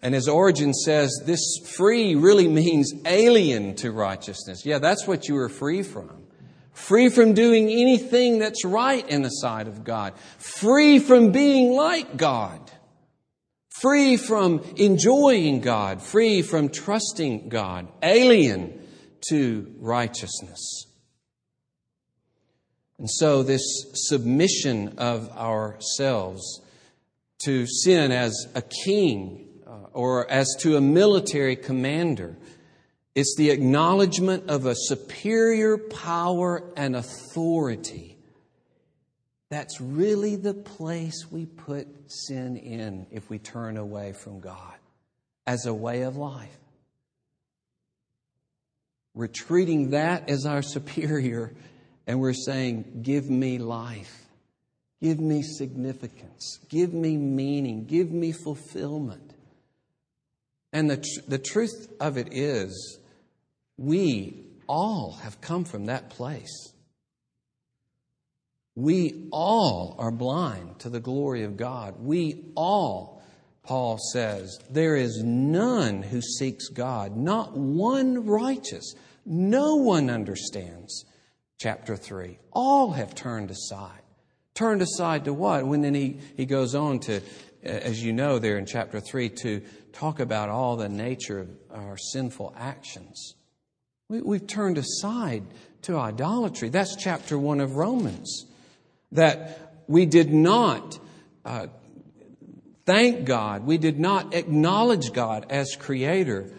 And 0.05 0.13
as 0.13 0.27
Origen 0.27 0.71
says, 0.71 1.23
this 1.25 1.41
free 1.75 2.13
really 2.13 2.47
means 2.47 2.93
alien 3.07 3.73
to 3.77 3.91
righteousness. 3.91 4.63
Yeah, 4.63 4.77
that's 4.77 5.07
what 5.07 5.27
you 5.27 5.33
were 5.33 5.49
free 5.49 5.81
from. 5.81 6.27
Free 6.73 7.09
from 7.09 7.33
doing 7.33 7.71
anything 7.71 8.37
that's 8.37 8.63
right 8.63 9.03
in 9.09 9.23
the 9.23 9.29
sight 9.29 9.67
of 9.67 9.83
God. 9.83 10.13
Free 10.37 10.99
from 10.99 11.31
being 11.31 11.71
like 11.71 12.17
God. 12.17 12.71
Free 13.81 14.15
from 14.15 14.61
enjoying 14.75 15.61
God. 15.61 16.03
Free 16.03 16.43
from 16.43 16.69
trusting 16.69 17.49
God. 17.49 17.87
Alien 18.03 18.79
to 19.31 19.73
righteousness. 19.79 20.85
And 22.99 23.09
so, 23.09 23.41
this 23.41 23.63
submission 23.95 24.99
of 24.99 25.31
ourselves 25.31 26.61
to 27.45 27.65
sin 27.65 28.11
as 28.11 28.47
a 28.53 28.61
king 28.61 29.44
or 29.95 30.29
as 30.29 30.47
to 30.59 30.75
a 30.75 30.81
military 30.81 31.55
commander. 31.55 32.37
It's 33.15 33.35
the 33.37 33.49
acknowledgement 33.49 34.49
of 34.49 34.65
a 34.65 34.75
superior 34.75 35.77
power 35.77 36.63
and 36.75 36.95
authority. 36.95 38.17
That's 39.49 39.79
really 39.79 40.35
the 40.35 40.53
place 40.53 41.25
we 41.31 41.45
put 41.45 41.87
sin 42.11 42.57
in 42.57 43.07
if 43.09 43.29
we 43.29 43.39
turn 43.39 43.77
away 43.77 44.11
from 44.11 44.41
God 44.41 44.75
as 45.47 45.65
a 45.65 45.73
way 45.73 46.01
of 46.01 46.17
life. 46.17 46.59
Retreating 49.13 49.91
that 49.91 50.29
as 50.29 50.45
our 50.45 50.61
superior 50.61 51.53
And 52.07 52.19
we're 52.19 52.33
saying, 52.33 52.99
Give 53.01 53.29
me 53.29 53.57
life. 53.57 54.25
Give 55.01 55.19
me 55.19 55.41
significance. 55.41 56.59
Give 56.69 56.93
me 56.93 57.17
meaning. 57.17 57.85
Give 57.85 58.11
me 58.11 58.31
fulfillment. 58.31 59.24
And 60.75 60.89
the, 60.89 60.97
tr- 60.97 61.29
the 61.29 61.39
truth 61.39 61.87
of 62.01 62.17
it 62.17 62.33
is, 62.33 62.99
we 63.77 64.43
all 64.67 65.17
have 65.23 65.39
come 65.39 65.63
from 65.63 65.85
that 65.85 66.09
place. 66.09 66.73
We 68.75 69.29
all 69.31 69.95
are 69.97 70.11
blind 70.11 70.79
to 70.79 70.89
the 70.89 70.99
glory 70.99 71.43
of 71.43 71.55
God. 71.55 71.95
We 71.97 72.51
all, 72.55 73.23
Paul 73.63 73.97
says, 74.11 74.59
there 74.69 74.97
is 74.97 75.23
none 75.23 76.03
who 76.03 76.19
seeks 76.19 76.67
God, 76.67 77.15
not 77.15 77.55
one 77.55 78.25
righteous. 78.25 78.95
No 79.25 79.75
one 79.75 80.09
understands. 80.09 81.05
Chapter 81.57 81.95
3. 81.95 82.37
All 82.51 82.91
have 82.91 83.15
turned 83.15 83.49
aside. 83.49 84.01
Turned 84.55 84.81
aside 84.81 85.23
to 85.23 85.33
what? 85.33 85.65
When 85.65 85.83
then 85.83 85.95
he, 85.95 86.19
he 86.35 86.45
goes 86.45 86.75
on 86.75 86.99
to, 86.99 87.21
as 87.63 88.03
you 88.03 88.11
know, 88.11 88.39
there 88.39 88.57
in 88.57 88.65
chapter 88.65 88.99
3, 88.99 89.29
to 89.29 89.61
talk 89.95 90.19
about 90.19 90.49
all 90.49 90.75
the 90.75 90.89
nature 90.89 91.39
of 91.39 91.49
our 91.73 91.97
sinful 91.97 92.53
actions. 92.57 93.35
We, 94.09 94.21
we've 94.21 94.45
turned 94.45 94.77
aside 94.77 95.43
to 95.83 95.97
idolatry. 95.97 96.69
That's 96.69 96.95
chapter 96.95 97.39
1 97.39 97.61
of 97.61 97.77
Romans 97.77 98.45
that 99.13 99.83
we 99.87 100.05
did 100.05 100.33
not 100.33 100.99
uh, 101.45 101.67
thank 102.85 103.25
God, 103.25 103.65
we 103.65 103.77
did 103.77 103.99
not 103.99 104.33
acknowledge 104.33 105.13
God 105.13 105.45
as 105.49 105.75
creator, 105.79 106.49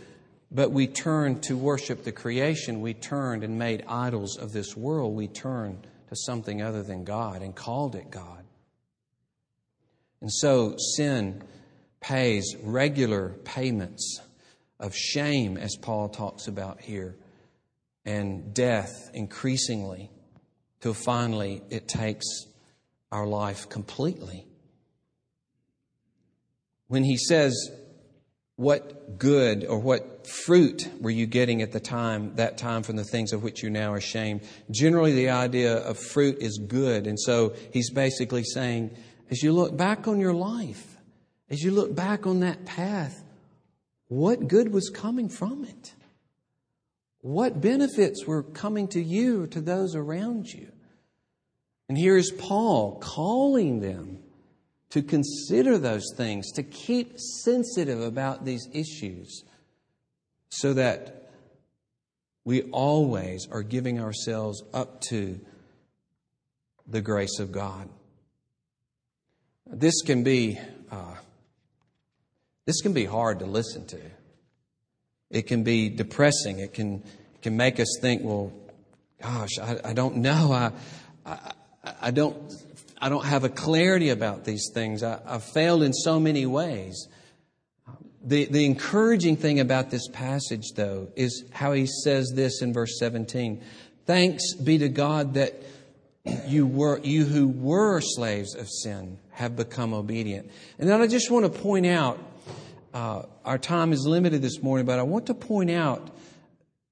but 0.50 0.70
we 0.72 0.86
turned 0.86 1.42
to 1.44 1.56
worship 1.56 2.04
the 2.04 2.12
creation. 2.12 2.80
We 2.80 2.94
turned 2.94 3.44
and 3.44 3.58
made 3.58 3.84
idols 3.86 4.38
of 4.38 4.52
this 4.52 4.76
world. 4.76 5.14
We 5.14 5.28
turned 5.28 5.86
to 6.08 6.16
something 6.16 6.62
other 6.62 6.82
than 6.82 7.04
God 7.04 7.42
and 7.42 7.54
called 7.54 7.96
it 7.96 8.10
God. 8.10 8.44
And 10.20 10.32
so 10.32 10.76
sin 10.96 11.42
pays 12.06 12.54
regular 12.62 13.30
payments 13.42 14.20
of 14.78 14.94
shame, 14.94 15.56
as 15.56 15.74
Paul 15.74 16.08
talks 16.08 16.46
about 16.46 16.80
here, 16.80 17.16
and 18.04 18.54
death 18.54 19.10
increasingly 19.12 20.08
till 20.80 20.94
finally 20.94 21.62
it 21.68 21.88
takes 21.88 22.24
our 23.10 23.26
life 23.26 23.68
completely. 23.68 24.46
When 26.86 27.02
he 27.02 27.16
says, 27.16 27.72
What 28.54 29.18
good 29.18 29.64
or 29.64 29.80
what 29.80 30.28
fruit 30.28 30.88
were 31.00 31.10
you 31.10 31.26
getting 31.26 31.60
at 31.60 31.72
the 31.72 31.80
time, 31.80 32.36
that 32.36 32.56
time 32.56 32.84
from 32.84 32.94
the 32.94 33.04
things 33.04 33.32
of 33.32 33.42
which 33.42 33.64
you 33.64 33.70
now 33.70 33.94
are 33.94 33.96
ashamed? 33.96 34.42
Generally, 34.70 35.14
the 35.14 35.30
idea 35.30 35.78
of 35.78 35.98
fruit 35.98 36.38
is 36.40 36.58
good. 36.68 37.08
And 37.08 37.18
so 37.18 37.54
he's 37.72 37.90
basically 37.90 38.44
saying, 38.44 38.96
as 39.28 39.42
you 39.42 39.52
look 39.52 39.76
back 39.76 40.06
on 40.06 40.20
your 40.20 40.34
life, 40.34 40.95
as 41.48 41.62
you 41.62 41.70
look 41.70 41.94
back 41.94 42.26
on 42.26 42.40
that 42.40 42.64
path, 42.64 43.22
what 44.08 44.48
good 44.48 44.72
was 44.72 44.90
coming 44.90 45.28
from 45.28 45.64
it? 45.64 45.94
What 47.20 47.60
benefits 47.60 48.26
were 48.26 48.42
coming 48.42 48.88
to 48.88 49.00
you 49.00 49.44
or 49.44 49.46
to 49.48 49.60
those 49.60 49.94
around 49.94 50.46
you? 50.46 50.70
And 51.88 51.96
here 51.98 52.16
is 52.16 52.32
Paul 52.36 52.98
calling 53.00 53.80
them 53.80 54.18
to 54.90 55.02
consider 55.02 55.78
those 55.78 56.04
things, 56.16 56.52
to 56.52 56.62
keep 56.62 57.18
sensitive 57.18 58.00
about 58.00 58.44
these 58.44 58.68
issues, 58.72 59.44
so 60.48 60.74
that 60.74 61.30
we 62.44 62.62
always 62.70 63.48
are 63.50 63.62
giving 63.62 64.00
ourselves 64.00 64.62
up 64.72 65.00
to 65.08 65.40
the 66.86 67.00
grace 67.00 67.40
of 67.40 67.50
God. 67.50 67.88
This 69.66 70.00
can 70.02 70.22
be 70.22 70.58
uh, 70.90 71.16
this 72.66 72.80
can 72.82 72.92
be 72.92 73.04
hard 73.04 73.38
to 73.38 73.46
listen 73.46 73.86
to. 73.86 74.00
It 75.30 75.42
can 75.42 75.62
be 75.62 75.88
depressing. 75.88 76.58
It 76.58 76.74
can, 76.74 77.02
it 77.34 77.42
can 77.42 77.56
make 77.56 77.80
us 77.80 77.98
think, 78.00 78.22
well, 78.22 78.52
gosh, 79.22 79.58
I, 79.60 79.78
I 79.84 79.92
don't 79.92 80.16
know. 80.16 80.52
I, 80.52 80.72
I, 81.24 81.52
I, 82.02 82.10
don't, 82.10 82.52
I 83.00 83.08
don't 83.08 83.24
have 83.24 83.44
a 83.44 83.48
clarity 83.48 84.10
about 84.10 84.44
these 84.44 84.70
things. 84.74 85.02
I, 85.02 85.20
I've 85.26 85.44
failed 85.44 85.82
in 85.82 85.92
so 85.92 86.20
many 86.20 86.44
ways. 86.44 87.08
The, 88.24 88.46
the 88.46 88.64
encouraging 88.64 89.36
thing 89.36 89.60
about 89.60 89.90
this 89.90 90.08
passage, 90.08 90.72
though, 90.74 91.08
is 91.14 91.44
how 91.52 91.72
he 91.72 91.86
says 91.86 92.32
this 92.34 92.62
in 92.62 92.72
verse 92.72 92.98
17 92.98 93.62
Thanks 94.04 94.54
be 94.54 94.78
to 94.78 94.88
God 94.88 95.34
that 95.34 95.54
you, 96.46 96.66
were, 96.66 97.00
you 97.00 97.24
who 97.24 97.48
were 97.48 98.00
slaves 98.00 98.54
of 98.54 98.68
sin 98.68 99.18
have 99.30 99.56
become 99.56 99.92
obedient. 99.94 100.50
And 100.78 100.88
then 100.88 101.00
I 101.00 101.06
just 101.06 101.30
want 101.30 101.52
to 101.52 101.60
point 101.60 101.86
out 101.86 102.18
uh, 102.96 103.26
our 103.44 103.58
time 103.58 103.92
is 103.92 104.06
limited 104.06 104.40
this 104.40 104.62
morning, 104.62 104.86
but 104.86 104.98
I 104.98 105.02
want 105.02 105.26
to 105.26 105.34
point 105.34 105.70
out 105.70 106.16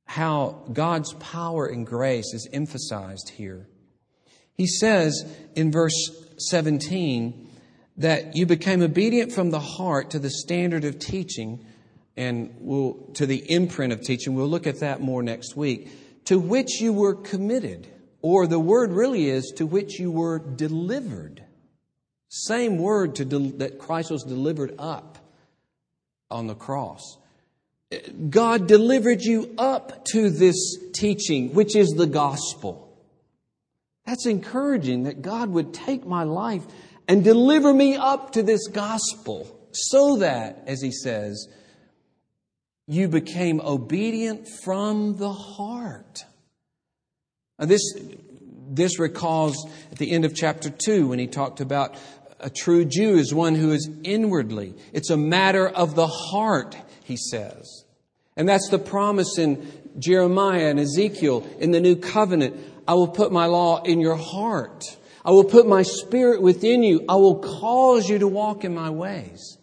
how 0.04 0.62
God's 0.70 1.14
power 1.14 1.64
and 1.64 1.86
grace 1.86 2.34
is 2.34 2.46
emphasized 2.52 3.30
here. 3.30 3.66
He 4.52 4.66
says 4.66 5.24
in 5.54 5.72
verse 5.72 5.94
17 6.36 7.48
that 7.96 8.36
you 8.36 8.44
became 8.44 8.82
obedient 8.82 9.32
from 9.32 9.48
the 9.48 9.60
heart 9.60 10.10
to 10.10 10.18
the 10.18 10.28
standard 10.28 10.84
of 10.84 10.98
teaching 10.98 11.64
and 12.18 12.54
we'll, 12.58 13.08
to 13.14 13.24
the 13.24 13.38
imprint 13.50 13.94
of 13.94 14.02
teaching. 14.02 14.34
We'll 14.34 14.46
look 14.46 14.66
at 14.66 14.80
that 14.80 15.00
more 15.00 15.22
next 15.22 15.56
week. 15.56 15.88
To 16.26 16.38
which 16.38 16.82
you 16.82 16.92
were 16.92 17.14
committed, 17.14 17.88
or 18.20 18.46
the 18.46 18.60
word 18.60 18.92
really 18.92 19.30
is 19.30 19.54
to 19.56 19.64
which 19.64 19.98
you 19.98 20.10
were 20.10 20.38
delivered. 20.38 21.42
Same 22.28 22.76
word 22.76 23.14
to 23.14 23.24
del- 23.24 23.52
that 23.56 23.78
Christ 23.78 24.10
was 24.10 24.22
delivered 24.22 24.74
up 24.78 25.13
on 26.34 26.46
the 26.46 26.54
cross. 26.54 27.16
God 28.28 28.66
delivered 28.66 29.22
you 29.22 29.54
up 29.56 30.04
to 30.06 30.28
this 30.28 30.76
teaching, 30.92 31.54
which 31.54 31.76
is 31.76 31.90
the 31.90 32.06
gospel. 32.06 32.98
That's 34.04 34.26
encouraging 34.26 35.04
that 35.04 35.22
God 35.22 35.50
would 35.50 35.72
take 35.72 36.06
my 36.06 36.24
life 36.24 36.64
and 37.08 37.22
deliver 37.22 37.72
me 37.72 37.96
up 37.96 38.32
to 38.32 38.42
this 38.42 38.66
gospel 38.66 39.48
so 39.72 40.16
that, 40.16 40.64
as 40.66 40.82
he 40.82 40.90
says, 40.90 41.48
you 42.86 43.08
became 43.08 43.60
obedient 43.60 44.46
from 44.62 45.16
the 45.16 45.32
heart. 45.32 46.24
Now 47.58 47.66
this, 47.66 47.82
this 48.68 48.98
recalls 48.98 49.66
at 49.90 49.98
the 49.98 50.10
end 50.10 50.24
of 50.24 50.34
chapter 50.34 50.70
2 50.70 51.08
when 51.08 51.18
he 51.18 51.26
talked 51.26 51.60
about 51.60 51.96
a 52.40 52.50
true 52.50 52.84
Jew 52.84 53.16
is 53.16 53.32
one 53.32 53.54
who 53.54 53.72
is 53.72 53.88
inwardly. 54.02 54.74
It's 54.92 55.10
a 55.10 55.16
matter 55.16 55.68
of 55.68 55.94
the 55.94 56.06
heart, 56.06 56.76
he 57.04 57.16
says. 57.16 57.84
And 58.36 58.48
that's 58.48 58.68
the 58.68 58.78
promise 58.78 59.38
in 59.38 59.70
Jeremiah 59.98 60.68
and 60.68 60.80
Ezekiel 60.80 61.46
in 61.58 61.70
the 61.70 61.80
new 61.80 61.96
covenant. 61.96 62.56
I 62.86 62.94
will 62.94 63.08
put 63.08 63.32
my 63.32 63.46
law 63.46 63.82
in 63.82 64.00
your 64.00 64.16
heart. 64.16 64.84
I 65.24 65.30
will 65.30 65.44
put 65.44 65.66
my 65.66 65.82
spirit 65.82 66.42
within 66.42 66.82
you. 66.82 67.04
I 67.08 67.14
will 67.14 67.38
cause 67.38 68.08
you 68.08 68.18
to 68.18 68.28
walk 68.28 68.64
in 68.64 68.74
my 68.74 68.90
ways. 68.90 69.58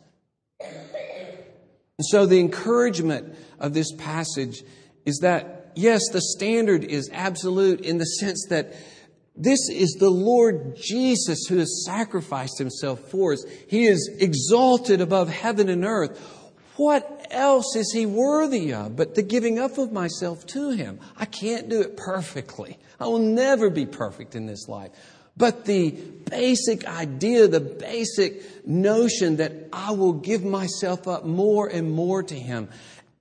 And 0.59 2.05
so 2.07 2.25
the 2.25 2.39
encouragement 2.39 3.35
of 3.59 3.73
this 3.73 3.93
passage 3.93 4.63
is 5.05 5.19
that, 5.19 5.71
yes, 5.75 6.01
the 6.11 6.21
standard 6.21 6.83
is 6.83 7.11
absolute 7.13 7.81
in 7.81 7.99
the 7.99 8.05
sense 8.05 8.47
that 8.49 8.73
this 9.35 9.69
is 9.69 9.93
the 9.93 10.09
Lord 10.09 10.75
Jesus 10.75 11.45
who 11.47 11.57
has 11.57 11.85
sacrificed 11.85 12.57
himself 12.57 12.99
for 13.09 13.33
us. 13.33 13.45
He 13.67 13.85
is 13.85 14.09
exalted 14.19 15.01
above 15.01 15.29
heaven 15.29 15.69
and 15.69 15.85
earth. 15.85 16.19
What 16.75 17.27
else 17.29 17.75
is 17.75 17.91
he 17.93 18.05
worthy 18.05 18.73
of 18.73 18.95
but 18.95 19.15
the 19.15 19.21
giving 19.21 19.57
up 19.57 19.77
of 19.77 19.91
myself 19.91 20.45
to 20.47 20.71
him? 20.71 20.99
I 21.17 21.25
can't 21.25 21.69
do 21.69 21.81
it 21.81 21.95
perfectly. 21.95 22.77
I 22.99 23.05
will 23.05 23.19
never 23.19 23.69
be 23.69 23.85
perfect 23.85 24.35
in 24.35 24.47
this 24.47 24.67
life. 24.67 24.91
But 25.37 25.65
the 25.65 25.91
basic 25.91 26.85
idea, 26.85 27.47
the 27.47 27.61
basic 27.61 28.67
notion 28.67 29.37
that 29.37 29.53
I 29.71 29.91
will 29.91 30.13
give 30.13 30.43
myself 30.43 31.07
up 31.07 31.25
more 31.25 31.67
and 31.67 31.89
more 31.89 32.21
to 32.21 32.35
him. 32.35 32.67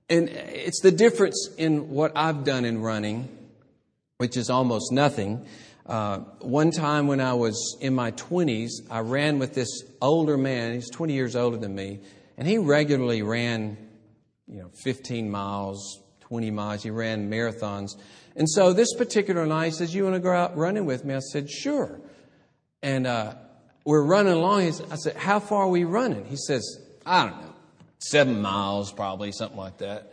And 0.09 0.29
it's 0.29 0.81
the 0.81 0.91
difference 0.91 1.49
in 1.57 1.91
what 1.91 2.13
I've 2.17 2.45
done 2.45 2.65
in 2.65 2.83
running, 2.83 3.29
which 4.19 4.37
is 4.37 4.51
almost 4.51 4.91
nothing 4.91 5.47
uh, 5.91 6.19
one 6.39 6.71
time 6.71 7.09
when 7.09 7.21
I 7.21 7.35
was 7.35 7.77
in 7.81 7.97
my 7.97 8.13
20s, 8.13 8.71
I 8.89 9.01
ran 9.01 9.41
with 9.41 9.55
this 9.55 9.83
older 10.01 10.39
man. 10.39 10.75
He's 10.75 10.89
20 10.89 11.13
years 11.13 11.35
older 11.35 11.57
than 11.57 11.75
me, 11.75 11.99
and 12.39 12.47
he 12.47 12.59
regularly 12.59 13.23
ran, 13.23 13.77
you 14.47 14.61
know, 14.61 14.71
15 14.85 15.29
miles, 15.29 15.99
20 16.21 16.53
miles. 16.53 16.85
He 16.85 16.91
ran 16.91 17.29
marathons. 17.29 17.97
And 18.37 18.49
so 18.49 18.73
this 18.73 18.95
particular 18.95 19.45
night, 19.47 19.65
he 19.65 19.71
says, 19.73 19.93
You 19.93 20.05
want 20.05 20.15
to 20.15 20.21
go 20.21 20.31
out 20.31 20.57
running 20.57 20.87
with 20.87 21.05
me? 21.05 21.13
I 21.13 21.19
said, 21.19 21.51
Sure. 21.51 22.01
And 22.85 23.09
uh, 23.09 23.35
we're 23.85 24.05
running 24.05 24.35
along. 24.35 24.61
I 24.93 24.95
said, 24.95 25.17
How 25.17 25.41
far 25.41 25.65
are 25.65 25.69
we 25.71 25.83
running? 25.83 26.25
He 26.25 26.37
says, 26.37 26.79
I 27.05 27.25
don't 27.25 27.41
know, 27.43 27.55
seven 27.99 28.41
miles 28.41 28.93
probably, 28.93 29.33
something 29.33 29.59
like 29.59 29.79
that. 29.79 30.13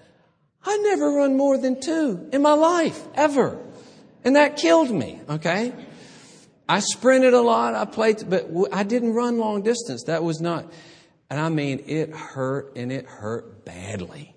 I 0.64 0.76
never 0.78 1.12
run 1.12 1.38
more 1.38 1.56
than 1.60 1.80
two 1.80 2.30
in 2.34 2.42
my 2.42 2.54
life, 2.54 3.00
ever. 3.14 3.60
And 4.24 4.36
that 4.36 4.58
killed 4.58 4.92
me, 4.92 5.22
okay? 5.30 5.74
I 6.70 6.80
sprinted 6.80 7.34
a 7.34 7.42
lot, 7.42 7.76
I 7.76 7.86
played, 7.86 8.30
but 8.30 8.50
I 8.72 8.84
didn't 8.84 9.14
run 9.14 9.38
long 9.38 9.62
distance. 9.62 10.04
That 10.04 10.24
was 10.24 10.42
not, 10.42 10.72
and 11.30 11.40
I 11.40 11.50
mean, 11.50 11.84
it 11.88 12.12
hurt 12.12 12.76
and 12.76 12.92
it 12.92 13.06
hurt 13.06 13.64
badly. 13.64 14.36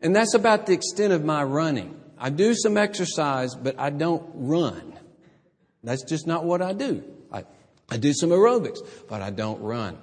And 0.00 0.16
that's 0.16 0.34
about 0.34 0.66
the 0.66 0.72
extent 0.72 1.12
of 1.12 1.24
my 1.24 1.42
running. 1.44 2.00
I 2.18 2.30
do 2.30 2.54
some 2.54 2.76
exercise, 2.76 3.54
but 3.54 3.78
I 3.78 3.90
don't 3.90 4.24
run. 4.34 4.98
That's 5.82 6.04
just 6.04 6.26
not 6.26 6.44
what 6.44 6.62
I 6.62 6.72
do. 6.72 7.02
I, 7.32 7.44
I 7.90 7.96
do 7.96 8.12
some 8.12 8.30
aerobics, 8.30 8.78
but 9.08 9.22
I 9.22 9.30
don't 9.30 9.60
run. 9.60 9.98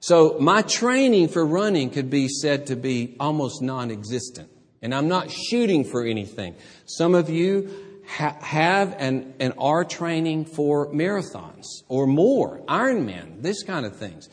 So 0.00 0.36
my 0.40 0.62
training 0.62 1.28
for 1.28 1.44
running 1.44 1.90
could 1.90 2.08
be 2.08 2.28
said 2.28 2.66
to 2.68 2.76
be 2.76 3.16
almost 3.18 3.62
non 3.62 3.90
existent. 3.90 4.50
And 4.80 4.94
I'm 4.94 5.08
not 5.08 5.30
shooting 5.30 5.84
for 5.84 6.04
anything. 6.04 6.54
Some 6.86 7.14
of 7.14 7.28
you 7.28 7.87
ha- 8.08 8.36
have 8.40 8.96
and, 8.98 9.34
and 9.38 9.52
are 9.58 9.84
training 9.84 10.46
for 10.46 10.92
marathons 10.92 11.64
or 11.88 12.06
more, 12.06 12.60
Ironman, 12.66 13.42
this 13.42 13.62
kind 13.62 13.84
of 13.84 13.96
things. 13.96 14.28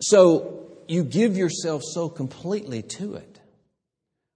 So 0.00 0.68
you 0.88 1.02
give 1.02 1.36
yourself 1.36 1.82
so 1.84 2.08
completely 2.08 2.82
to 2.82 3.16
it. 3.16 3.40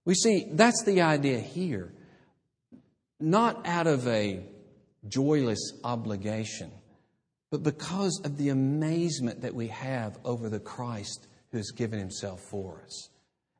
We 0.05 0.15
see 0.15 0.47
that's 0.51 0.83
the 0.83 1.01
idea 1.01 1.39
here. 1.39 1.93
Not 3.19 3.65
out 3.67 3.87
of 3.87 4.07
a 4.07 4.43
joyless 5.07 5.73
obligation, 5.83 6.71
but 7.51 7.63
because 7.63 8.19
of 8.23 8.37
the 8.37 8.49
amazement 8.49 9.41
that 9.41 9.53
we 9.53 9.67
have 9.67 10.17
over 10.25 10.49
the 10.49 10.59
Christ 10.59 11.27
who 11.51 11.57
has 11.57 11.71
given 11.71 11.99
himself 11.99 12.41
for 12.41 12.81
us. 12.83 13.09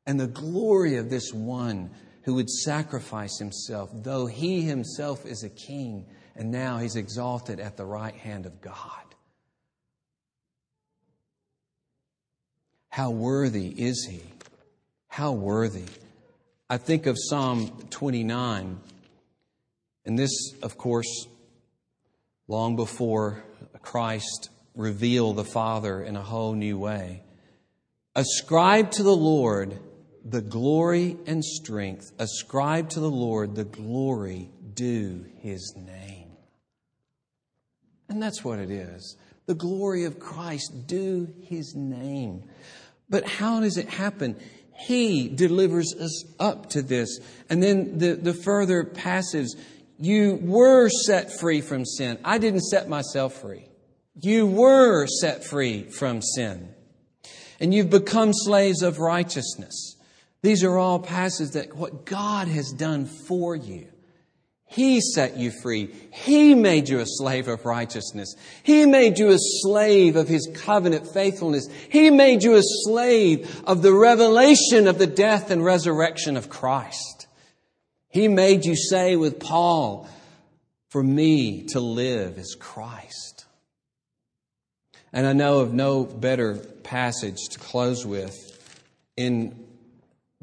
And 0.04 0.18
the 0.18 0.26
glory 0.26 0.96
of 0.96 1.10
this 1.10 1.32
one 1.32 1.90
who 2.24 2.34
would 2.34 2.48
sacrifice 2.48 3.38
himself, 3.38 3.90
though 3.92 4.26
he 4.26 4.62
himself 4.62 5.26
is 5.26 5.42
a 5.42 5.48
king, 5.48 6.06
and 6.36 6.50
now 6.50 6.78
he's 6.78 6.96
exalted 6.96 7.60
at 7.60 7.76
the 7.76 7.84
right 7.84 8.14
hand 8.14 8.46
of 8.46 8.60
God. 8.60 9.02
How 12.88 13.10
worthy 13.10 13.68
is 13.68 14.06
he? 14.08 14.22
How 15.08 15.32
worthy. 15.32 15.86
I 16.68 16.78
think 16.78 17.06
of 17.06 17.16
Psalm 17.18 17.68
29, 17.90 18.80
and 20.04 20.18
this, 20.18 20.30
of 20.62 20.78
course, 20.78 21.26
long 22.48 22.76
before 22.76 23.42
Christ 23.82 24.50
revealed 24.74 25.36
the 25.36 25.44
Father 25.44 26.02
in 26.02 26.16
a 26.16 26.22
whole 26.22 26.54
new 26.54 26.78
way. 26.78 27.22
Ascribe 28.14 28.90
to 28.92 29.02
the 29.02 29.16
Lord 29.16 29.78
the 30.24 30.40
glory 30.40 31.16
and 31.26 31.44
strength. 31.44 32.12
Ascribe 32.18 32.90
to 32.90 33.00
the 33.00 33.10
Lord 33.10 33.54
the 33.54 33.64
glory 33.64 34.50
due 34.74 35.26
his 35.40 35.74
name. 35.76 36.30
And 38.08 38.22
that's 38.22 38.44
what 38.44 38.58
it 38.58 38.70
is. 38.70 39.16
The 39.46 39.54
glory 39.54 40.04
of 40.04 40.18
Christ 40.18 40.86
due 40.86 41.32
his 41.42 41.74
name. 41.74 42.44
But 43.08 43.26
how 43.26 43.60
does 43.60 43.76
it 43.76 43.88
happen? 43.88 44.36
He 44.74 45.28
delivers 45.28 45.94
us 45.94 46.24
up 46.38 46.70
to 46.70 46.82
this. 46.82 47.20
And 47.48 47.62
then 47.62 47.98
the, 47.98 48.14
the 48.14 48.34
further 48.34 48.84
passage, 48.84 49.48
you 49.98 50.38
were 50.42 50.88
set 50.88 51.38
free 51.38 51.60
from 51.60 51.84
sin. 51.84 52.18
I 52.24 52.38
didn't 52.38 52.62
set 52.62 52.88
myself 52.88 53.34
free. 53.34 53.66
You 54.14 54.46
were 54.46 55.06
set 55.06 55.44
free 55.44 55.84
from 55.84 56.22
sin. 56.22 56.74
And 57.60 57.72
you've 57.72 57.90
become 57.90 58.32
slaves 58.32 58.82
of 58.82 58.98
righteousness. 58.98 59.96
These 60.42 60.64
are 60.64 60.76
all 60.76 60.98
passages 60.98 61.52
that 61.52 61.76
what 61.76 62.04
God 62.04 62.48
has 62.48 62.72
done 62.72 63.06
for 63.06 63.54
you. 63.54 63.86
He 64.66 65.02
set 65.02 65.36
you 65.36 65.50
free. 65.50 65.94
He 66.12 66.54
made 66.54 66.88
you 66.88 67.00
a 67.00 67.06
slave 67.06 67.46
of 67.46 67.66
righteousness. 67.66 68.34
He 68.62 68.86
made 68.86 69.18
you 69.18 69.28
a 69.28 69.36
slave 69.38 70.16
of 70.16 70.28
His 70.28 70.50
covenant 70.54 71.12
faithfulness. 71.12 71.68
He 71.90 72.08
made 72.08 72.42
you 72.42 72.56
a 72.56 72.62
slave 72.62 73.62
of 73.66 73.82
the 73.82 73.92
revelation 73.92 74.88
of 74.88 74.98
the 74.98 75.06
death 75.06 75.50
and 75.50 75.62
resurrection 75.62 76.38
of 76.38 76.48
Christ. 76.48 77.26
He 78.08 78.28
made 78.28 78.64
you 78.64 78.74
say 78.74 79.14
with 79.14 79.40
Paul, 79.40 80.08
for 80.88 81.02
me 81.02 81.64
to 81.68 81.80
live 81.80 82.38
is 82.38 82.56
Christ. 82.58 83.46
And 85.12 85.26
I 85.26 85.34
know 85.34 85.60
of 85.60 85.74
no 85.74 86.04
better 86.04 86.56
passage 86.56 87.38
to 87.50 87.58
close 87.58 88.06
with 88.06 88.34
in 89.16 89.61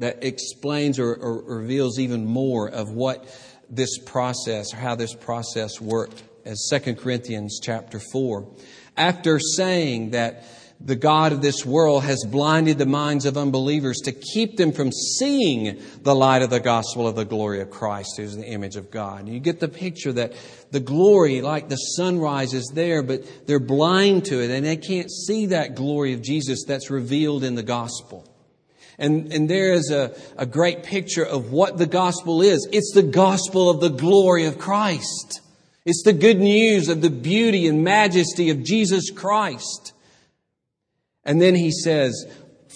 that 0.00 0.24
explains 0.24 0.98
or, 0.98 1.14
or, 1.14 1.42
reveals 1.42 1.98
even 1.98 2.26
more 2.26 2.68
of 2.68 2.90
what 2.90 3.24
this 3.70 3.98
process 3.98 4.72
how 4.72 4.96
this 4.96 5.14
process 5.14 5.80
worked 5.80 6.22
as 6.44 6.68
2 6.70 6.96
Corinthians 6.96 7.60
chapter 7.62 8.00
4. 8.00 8.48
After 8.96 9.38
saying 9.38 10.10
that 10.10 10.44
the 10.82 10.96
God 10.96 11.32
of 11.32 11.42
this 11.42 11.66
world 11.66 12.04
has 12.04 12.24
blinded 12.26 12.78
the 12.78 12.86
minds 12.86 13.26
of 13.26 13.36
unbelievers 13.36 13.98
to 14.04 14.12
keep 14.12 14.56
them 14.56 14.72
from 14.72 14.90
seeing 14.90 15.80
the 16.02 16.14
light 16.14 16.40
of 16.40 16.48
the 16.48 16.60
gospel 16.60 17.06
of 17.06 17.16
the 17.16 17.26
glory 17.26 17.60
of 17.60 17.70
Christ, 17.70 18.14
who's 18.16 18.34
the 18.34 18.46
image 18.46 18.76
of 18.76 18.90
God. 18.90 19.28
You 19.28 19.40
get 19.40 19.60
the 19.60 19.68
picture 19.68 20.12
that 20.14 20.32
the 20.70 20.80
glory, 20.80 21.42
like 21.42 21.68
the 21.68 21.76
sunrise, 21.76 22.54
is 22.54 22.72
there, 22.74 23.02
but 23.02 23.46
they're 23.46 23.60
blind 23.60 24.24
to 24.26 24.42
it 24.42 24.50
and 24.50 24.64
they 24.64 24.78
can't 24.78 25.10
see 25.10 25.46
that 25.46 25.74
glory 25.74 26.14
of 26.14 26.22
Jesus 26.22 26.64
that's 26.66 26.90
revealed 26.90 27.44
in 27.44 27.56
the 27.56 27.62
gospel. 27.62 28.29
And, 29.00 29.32
and 29.32 29.48
there 29.48 29.72
is 29.72 29.90
a, 29.90 30.14
a 30.36 30.44
great 30.44 30.82
picture 30.82 31.24
of 31.24 31.50
what 31.50 31.78
the 31.78 31.86
gospel 31.86 32.42
is. 32.42 32.68
It's 32.70 32.92
the 32.94 33.02
gospel 33.02 33.70
of 33.70 33.80
the 33.80 33.88
glory 33.88 34.44
of 34.44 34.58
Christ. 34.58 35.40
It's 35.86 36.02
the 36.04 36.12
good 36.12 36.38
news 36.38 36.90
of 36.90 37.00
the 37.00 37.08
beauty 37.08 37.66
and 37.66 37.82
majesty 37.82 38.50
of 38.50 38.62
Jesus 38.62 39.10
Christ. 39.10 39.94
And 41.24 41.40
then 41.40 41.54
he 41.54 41.70
says, 41.70 42.26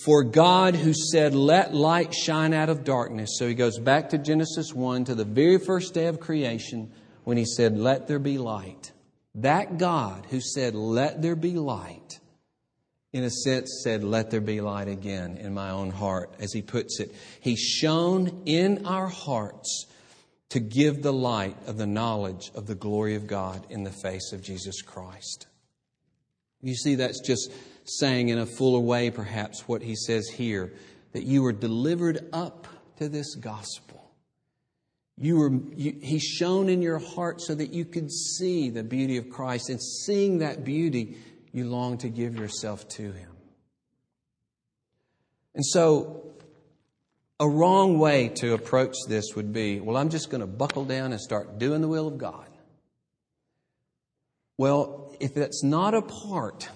For 0.05 0.25
God 0.25 0.75
who 0.75 0.95
said, 0.95 1.35
Let 1.35 1.75
light 1.75 2.15
shine 2.15 2.55
out 2.55 2.71
of 2.71 2.85
darkness. 2.85 3.37
So 3.39 3.47
he 3.47 3.55
goes 3.55 3.79
back 3.79 4.09
to 4.11 4.19
Genesis 4.19 4.73
1 4.73 5.05
to 5.05 5.15
the 5.15 5.27
very 5.27 5.59
first 5.59 5.93
day 5.93 6.07
of 6.07 6.21
creation 6.21 6.91
when 7.25 7.37
he 7.37 7.45
said, 7.45 7.77
Let 7.77 8.09
there 8.09 8.19
be 8.19 8.39
light. 8.39 8.93
That 9.35 9.77
God 9.77 10.27
who 10.31 10.41
said, 10.41 10.75
Let 10.75 11.21
there 11.21 11.37
be 11.37 11.53
light 11.53 12.21
in 13.15 13.23
a 13.23 13.31
sense, 13.31 13.81
said, 13.85 14.03
Let 14.03 14.33
there 14.33 14.41
be 14.41 14.61
light 14.61 14.89
again 14.89 15.37
in 15.37 15.55
my 15.55 15.71
own 15.71 15.91
heart, 15.91 16.35
as 16.41 16.53
he 16.53 16.61
puts 16.61 16.99
it. 16.99 17.15
He 17.41 17.55
shone 17.55 18.43
in 18.45 18.85
our 18.85 19.07
hearts 19.07 19.87
to 20.51 20.59
give 20.59 21.03
the 21.03 21.13
light 21.13 21.57
of 21.69 21.79
the 21.79 21.87
knowledge 21.87 22.51
of 22.57 22.67
the 22.67 22.75
glory 22.75 23.15
of 23.15 23.29
God 23.29 23.67
in 23.71 23.85
the 23.85 23.93
face 23.93 24.33
of 24.33 24.43
Jesus 24.43 24.83
Christ. 24.83 25.47
You 26.61 26.75
see, 26.75 26.97
that's 26.97 27.21
just 27.21 27.53
saying 27.85 28.31
in 28.31 28.39
a 28.39 28.47
fuller 28.47 28.81
way, 28.81 29.11
perhaps, 29.11 29.69
what 29.69 29.83
he 29.83 29.95
says 29.95 30.29
here 30.29 30.73
that 31.13 31.23
you 31.23 31.43
were 31.43 31.53
delivered 31.53 32.29
up 32.33 32.67
to 32.99 33.09
this 33.09 33.37
gospel. 33.37 34.11
You 35.17 35.39
were, 35.39 35.53
you, 35.77 36.01
he 36.03 36.19
shone 36.19 36.69
in 36.69 36.83
your 36.83 36.99
heart 36.99 37.41
so 37.41 37.55
that 37.55 37.73
you 37.73 37.85
could 37.85 38.11
see 38.11 38.71
the 38.71 38.83
beauty 38.83 39.19
of 39.19 39.31
Christ. 39.31 39.71
And 39.71 39.81
seeing 39.81 40.39
that 40.39 40.65
beauty, 40.65 41.17
you 41.55 41.65
long 41.65 41.99
to 41.99 42.09
give 42.09 42.37
yourself 42.37 42.87
to 42.89 43.13
Him. 43.13 43.31
And 45.55 45.65
so, 45.65 46.33
a 47.39 47.49
wrong 47.49 47.99
way 47.99 48.29
to 48.37 48.55
approach 48.55 48.97
this 49.09 49.35
would 49.37 49.53
be 49.53 49.81
well, 49.81 49.97
I'm 49.97 50.11
just 50.11 50.31
going 50.31 50.41
to 50.41 50.47
buckle 50.47 50.85
down 50.85 51.13
and 51.13 51.21
start 51.21 51.59
doing 51.59 51.81
the 51.81 51.89
will 51.89 52.09
of 52.09 52.19
God. 52.19 52.49
Well, 54.59 55.17
if 55.21 55.35
that's 55.35 55.63
not 55.63 55.95
a 55.95 56.03
part 56.03 56.69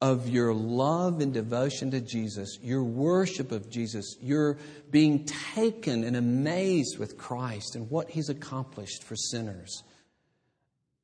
of 0.00 0.28
your 0.28 0.52
love 0.52 1.20
and 1.20 1.32
devotion 1.32 1.90
to 1.92 2.00
Jesus, 2.00 2.58
your 2.60 2.82
worship 2.82 3.52
of 3.52 3.70
Jesus, 3.70 4.16
your 4.20 4.58
being 4.90 5.24
taken 5.54 6.02
and 6.02 6.16
amazed 6.16 6.98
with 6.98 7.16
Christ 7.16 7.76
and 7.76 7.90
what 7.90 8.10
He's 8.10 8.28
accomplished 8.28 9.04
for 9.04 9.16
sinners, 9.16 9.82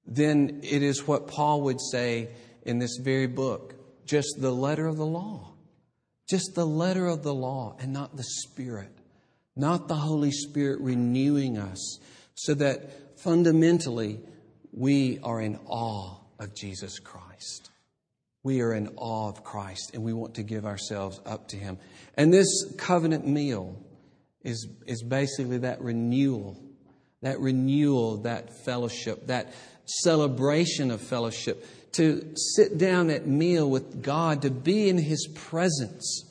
then 0.06 0.60
it 0.62 0.82
is 0.82 1.06
what 1.06 1.28
Paul 1.28 1.62
would 1.62 1.80
say 1.80 2.30
in 2.68 2.78
this 2.78 2.98
very 2.98 3.26
book 3.26 3.74
just 4.04 4.40
the 4.40 4.50
letter 4.50 4.86
of 4.86 4.96
the 4.96 5.06
law. 5.06 5.52
Just 6.28 6.54
the 6.54 6.66
letter 6.66 7.06
of 7.06 7.22
the 7.22 7.34
law 7.34 7.76
and 7.78 7.92
not 7.92 8.16
the 8.16 8.24
Spirit. 8.24 8.90
Not 9.56 9.88
the 9.88 9.96
Holy 9.96 10.30
Spirit 10.30 10.80
renewing 10.80 11.58
us 11.58 11.98
so 12.34 12.54
that 12.54 13.18
fundamentally 13.20 14.20
we 14.72 15.18
are 15.22 15.40
in 15.40 15.58
awe 15.66 16.16
of 16.38 16.54
Jesus 16.54 16.98
Christ. 16.98 17.70
We 18.42 18.60
are 18.60 18.72
in 18.72 18.88
awe 18.96 19.28
of 19.28 19.44
Christ 19.44 19.90
and 19.94 20.04
we 20.04 20.12
want 20.12 20.34
to 20.34 20.42
give 20.42 20.64
ourselves 20.64 21.20
up 21.26 21.48
to 21.48 21.56
Him. 21.56 21.78
And 22.14 22.32
this 22.32 22.72
covenant 22.78 23.26
meal 23.26 23.78
is, 24.42 24.68
is 24.86 25.02
basically 25.02 25.58
that 25.58 25.82
renewal, 25.82 26.56
that 27.22 27.40
renewal, 27.40 28.18
that 28.18 28.64
fellowship, 28.64 29.26
that 29.26 29.52
celebration 29.88 30.90
of 30.90 31.00
fellowship 31.00 31.66
to 31.92 32.34
sit 32.36 32.78
down 32.78 33.10
at 33.10 33.26
meal 33.26 33.68
with 33.68 34.02
God, 34.02 34.42
to 34.42 34.50
be 34.50 34.88
in 34.88 34.98
His 34.98 35.26
presence. 35.34 36.30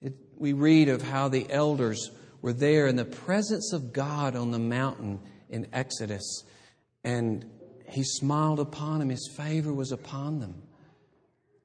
It, 0.00 0.14
we 0.36 0.52
read 0.52 0.88
of 0.88 1.02
how 1.02 1.28
the 1.28 1.50
elders 1.50 2.10
were 2.40 2.52
there 2.52 2.86
in 2.86 2.96
the 2.96 3.04
presence 3.04 3.72
of 3.72 3.92
God 3.92 4.34
on 4.34 4.50
the 4.50 4.58
mountain 4.58 5.20
in 5.48 5.66
Exodus. 5.72 6.44
and 7.04 7.44
he 7.92 8.02
smiled 8.02 8.58
upon 8.58 9.00
them. 9.00 9.10
His 9.10 9.30
favor 9.36 9.72
was 9.72 9.92
upon 9.92 10.40
them. 10.40 10.62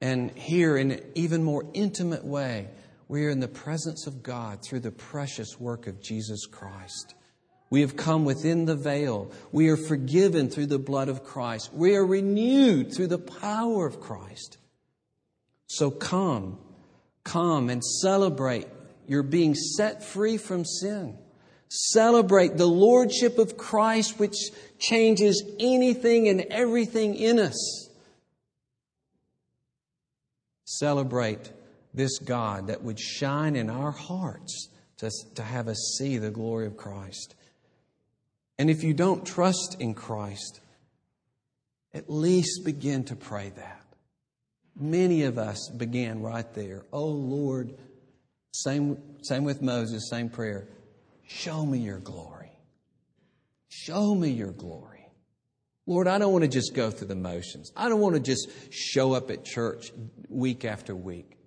And 0.00 0.30
here, 0.32 0.76
in 0.76 0.90
an 0.90 1.00
even 1.14 1.42
more 1.42 1.64
intimate 1.72 2.24
way, 2.24 2.68
we 3.08 3.24
are 3.24 3.30
in 3.30 3.40
the 3.40 3.48
presence 3.48 4.06
of 4.06 4.22
God 4.22 4.60
through 4.62 4.80
the 4.80 4.92
precious 4.92 5.58
work 5.58 5.86
of 5.86 6.02
Jesus 6.02 6.46
Christ. 6.46 7.14
We 7.70 7.82
have 7.82 7.96
come 7.96 8.24
within 8.24 8.64
the 8.64 8.76
veil. 8.76 9.30
We 9.52 9.68
are 9.68 9.76
forgiven 9.76 10.48
through 10.48 10.66
the 10.66 10.78
blood 10.78 11.08
of 11.08 11.24
Christ. 11.24 11.72
We 11.72 11.96
are 11.96 12.04
renewed 12.04 12.94
through 12.94 13.08
the 13.08 13.18
power 13.18 13.86
of 13.86 14.00
Christ. 14.00 14.56
So 15.66 15.90
come, 15.90 16.58
come 17.24 17.68
and 17.68 17.84
celebrate 17.84 18.66
your 19.06 19.22
being 19.22 19.54
set 19.54 20.02
free 20.02 20.38
from 20.38 20.64
sin. 20.64 21.18
Celebrate 21.68 22.56
the 22.56 22.66
Lordship 22.66 23.38
of 23.38 23.58
Christ, 23.58 24.18
which 24.18 24.36
changes 24.78 25.44
anything 25.60 26.28
and 26.28 26.40
everything 26.50 27.14
in 27.14 27.38
us. 27.38 27.90
Celebrate 30.64 31.52
this 31.92 32.18
God 32.18 32.68
that 32.68 32.82
would 32.82 32.98
shine 32.98 33.56
in 33.56 33.68
our 33.68 33.90
hearts 33.90 34.70
to, 34.98 35.10
to 35.34 35.42
have 35.42 35.68
us 35.68 35.96
see 35.98 36.16
the 36.16 36.30
glory 36.30 36.66
of 36.66 36.76
Christ. 36.76 37.34
And 38.58 38.70
if 38.70 38.82
you 38.82 38.92
don't 38.92 39.24
trust 39.24 39.76
in 39.78 39.94
Christ, 39.94 40.60
at 41.94 42.10
least 42.10 42.64
begin 42.64 43.04
to 43.04 43.16
pray 43.16 43.50
that. 43.56 43.84
Many 44.76 45.24
of 45.24 45.38
us 45.38 45.70
began 45.76 46.22
right 46.22 46.52
there. 46.54 46.84
Oh 46.92 47.06
Lord, 47.06 47.74
same, 48.52 48.98
same 49.22 49.44
with 49.44 49.62
Moses, 49.62 50.08
same 50.10 50.28
prayer. 50.28 50.68
Show 51.26 51.64
me 51.64 51.78
your 51.78 51.98
glory. 51.98 52.50
Show 53.68 54.14
me 54.14 54.30
your 54.30 54.52
glory. 54.52 55.06
Lord, 55.86 56.06
I 56.06 56.18
don't 56.18 56.32
want 56.32 56.44
to 56.44 56.50
just 56.50 56.74
go 56.74 56.90
through 56.90 57.08
the 57.08 57.16
motions. 57.16 57.72
I 57.76 57.88
don't 57.88 58.00
want 58.00 58.14
to 58.14 58.20
just 58.20 58.48
show 58.70 59.14
up 59.14 59.30
at 59.30 59.44
church 59.44 59.90
week 60.28 60.64
after 60.64 60.94
week. 60.94 61.38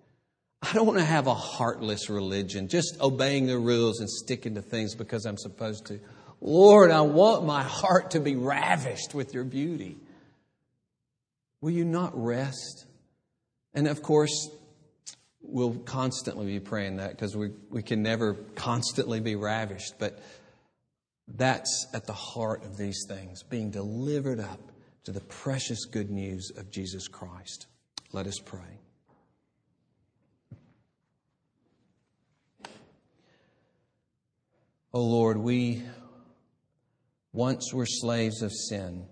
I 0.63 0.73
don't 0.73 0.85
want 0.85 0.99
to 0.99 1.05
have 1.05 1.27
a 1.27 1.33
heartless 1.33 2.09
religion, 2.09 2.67
just 2.67 2.99
obeying 3.01 3.47
the 3.47 3.57
rules 3.57 3.99
and 3.99 4.09
sticking 4.09 4.55
to 4.55 4.61
things 4.61 4.95
because 4.95 5.25
I'm 5.25 5.37
supposed 5.37 5.85
to. 5.87 5.99
Lord, 6.41 6.89
I 6.89 7.01
want 7.01 7.45
my 7.45 7.61
heart 7.61 8.11
to 8.11 8.19
be 8.19 8.35
ravished 8.35 9.13
with 9.13 9.33
your 9.33 9.43
beauty. 9.43 9.97
Will 11.61 11.69
you 11.69 11.85
not 11.85 12.11
rest? 12.15 12.85
And 13.75 13.87
of 13.87 14.01
course, 14.01 14.49
we'll 15.41 15.75
constantly 15.75 16.47
be 16.47 16.59
praying 16.59 16.97
that 16.97 17.11
because 17.11 17.37
we, 17.37 17.51
we 17.69 17.83
can 17.83 18.01
never 18.01 18.33
constantly 18.55 19.19
be 19.19 19.35
ravished. 19.35 19.93
But 19.99 20.19
that's 21.27 21.87
at 21.93 22.07
the 22.07 22.13
heart 22.13 22.65
of 22.65 22.75
these 22.75 23.05
things, 23.07 23.43
being 23.43 23.69
delivered 23.69 24.39
up 24.39 24.59
to 25.03 25.11
the 25.11 25.21
precious 25.21 25.85
good 25.85 26.09
news 26.09 26.51
of 26.57 26.71
Jesus 26.71 27.07
Christ. 27.07 27.67
Let 28.11 28.25
us 28.25 28.39
pray. 28.43 28.79
Oh 34.93 35.03
Lord, 35.03 35.37
we 35.37 35.83
once 37.33 37.73
were 37.73 37.85
slaves 37.85 38.41
of 38.41 38.51
sin, 38.51 39.05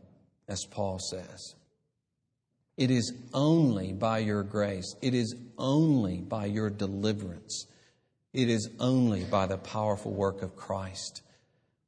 as 0.47 0.65
Paul 0.65 0.99
says. 0.99 1.55
It 2.77 2.91
is 2.91 3.13
only 3.33 3.93
by 3.93 4.19
your 4.19 4.43
grace, 4.43 4.95
it 5.01 5.13
is 5.13 5.35
only 5.57 6.17
by 6.17 6.45
your 6.45 6.69
deliverance, 6.69 7.67
it 8.33 8.49
is 8.49 8.69
only 8.79 9.23
by 9.23 9.47
the 9.47 9.57
powerful 9.57 10.13
work 10.13 10.41
of 10.41 10.55
Christ 10.55 11.21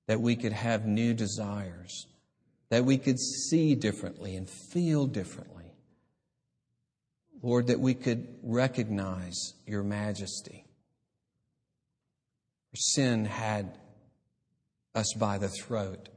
that 0.08 0.20
we 0.20 0.36
could 0.36 0.52
have 0.52 0.86
new 0.86 1.14
desires, 1.14 2.08
that 2.70 2.84
we 2.84 2.98
could 2.98 3.20
see 3.20 3.76
differently 3.76 4.36
and 4.36 4.50
feel 4.50 5.08
differently. 5.08 5.74
Lord, 7.42 7.68
that 7.68 7.80
we 7.80 7.94
could 7.94 8.28
recognize 8.44 9.54
your 9.66 9.84
majesty. 9.84 10.66
Sin 12.76 13.26
had 13.26 13.78
us 14.94 15.14
by 15.18 15.38
the 15.38 15.50
throat. 15.50 16.10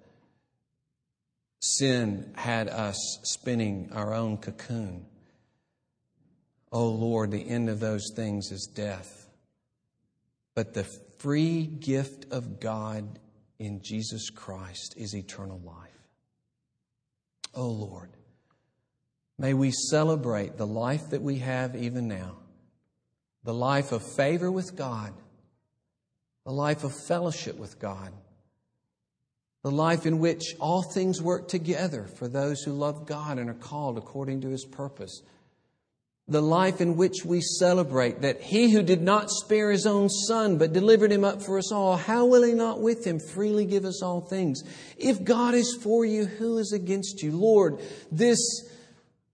Sin 1.66 2.31
had 2.37 2.68
us 2.68 2.98
spinning 3.22 3.88
our 3.94 4.12
own 4.12 4.37
cocoon. 4.37 5.07
Oh 6.70 6.90
Lord, 6.90 7.31
the 7.31 7.48
end 7.48 7.70
of 7.70 7.81
those 7.81 8.12
things 8.14 8.53
is 8.53 8.66
death. 8.66 9.31
But 10.55 10.74
the 10.74 10.85
free 11.20 11.64
gift 11.64 12.31
of 12.31 12.61
God 12.61 13.18
in 13.59 13.81
Jesus 13.83 14.29
Christ 14.29 14.92
is 14.98 15.16
eternal 15.16 15.59
life. 15.64 16.09
Oh 17.55 17.70
Lord, 17.70 18.11
may 19.38 19.55
we 19.55 19.70
celebrate 19.70 20.59
the 20.59 20.66
life 20.66 21.09
that 21.11 21.22
we 21.22 21.38
have 21.38 21.77
even 21.77 22.09
now, 22.09 22.37
the 23.42 23.55
life 23.55 23.90
of 23.90 24.03
favor 24.16 24.53
with 24.53 24.77
God, 24.77 25.14
the 26.44 26.53
life 26.53 26.85
of 26.85 26.92
fellowship 27.09 27.57
with 27.57 27.79
God 27.79 28.12
the 29.64 29.70
life 29.70 30.05
in 30.05 30.18
which 30.18 30.55
all 30.61 30.83
things 30.83 31.22
work 31.22 31.48
together 31.48 32.07
for 32.18 32.29
those 32.29 32.61
who 32.62 32.72
love 32.72 33.07
God 33.07 33.38
and 33.38 33.48
are 33.48 33.55
called 33.55 33.96
according 33.96 34.42
to 34.42 34.50
his 34.50 34.66
purpose. 34.66 35.22
The 36.29 36.42
life 36.42 36.83
in 36.83 36.96
which 36.96 37.24
we 37.24 37.40
celebrate 37.40 38.20
that 38.20 38.42
he 38.42 38.70
who 38.70 38.83
did 38.83 39.00
not 39.00 39.31
spare 39.31 39.70
his 39.70 39.87
own 39.87 40.11
son 40.11 40.59
but 40.59 40.74
delivered 40.74 41.11
him 41.11 41.24
up 41.24 41.40
for 41.40 41.57
us 41.57 41.72
all, 41.72 41.96
how 41.96 42.27
will 42.27 42.42
he 42.42 42.53
not 42.53 42.83
with 42.83 43.07
him 43.07 43.18
freely 43.18 43.64
give 43.64 43.87
us 43.87 44.03
all 44.03 44.20
things? 44.20 44.62
If 44.98 45.24
God 45.24 45.55
is 45.55 45.79
for 45.83 46.05
you, 46.05 46.27
who 46.27 46.59
is 46.59 46.72
against 46.74 47.22
you? 47.22 47.33
Lord, 47.33 47.81
this, 48.12 48.38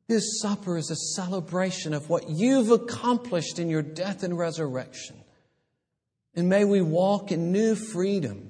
this 0.06 0.40
supper 0.40 0.78
is 0.78 0.92
a 0.92 1.20
celebration 1.20 1.92
of 1.92 2.08
what 2.08 2.30
you've 2.30 2.70
accomplished 2.70 3.58
in 3.58 3.68
your 3.68 3.82
death 3.82 4.22
and 4.22 4.38
resurrection. 4.38 5.16
And 6.36 6.48
may 6.48 6.64
we 6.64 6.82
walk 6.82 7.32
in 7.32 7.50
new 7.50 7.74
freedom 7.74 8.49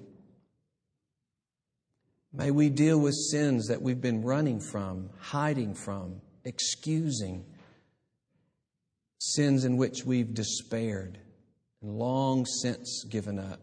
May 2.33 2.51
we 2.51 2.71
deal 2.71 2.99
with 2.99 3.15
sins 3.15 3.67
that 3.69 3.83
we've 3.83 4.01
been 4.01 4.23
running 4.23 4.61
from, 4.61 5.11
hiding 5.19 5.75
from, 5.75 6.21
excusing, 6.45 7.45
sins 9.19 9.65
in 9.65 9.77
which 9.77 10.05
we've 10.05 10.33
despaired 10.33 11.19
and 11.83 11.99
long 11.99 12.47
since 12.47 13.05
given 13.09 13.39
up. 13.39 13.61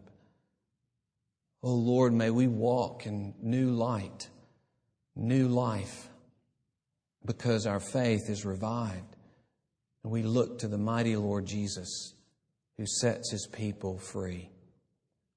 Oh 1.62 1.74
Lord, 1.74 2.12
may 2.12 2.30
we 2.30 2.46
walk 2.46 3.06
in 3.06 3.34
new 3.42 3.70
light, 3.70 4.28
new 5.16 5.48
life, 5.48 6.08
because 7.24 7.66
our 7.66 7.80
faith 7.80 8.28
is 8.28 8.44
revived. 8.44 9.16
And 10.04 10.12
we 10.12 10.22
look 10.22 10.58
to 10.60 10.68
the 10.68 10.78
mighty 10.78 11.16
Lord 11.16 11.46
Jesus 11.46 12.14
who 12.76 12.86
sets 12.86 13.32
his 13.32 13.48
people 13.50 13.98
free. 13.98 14.50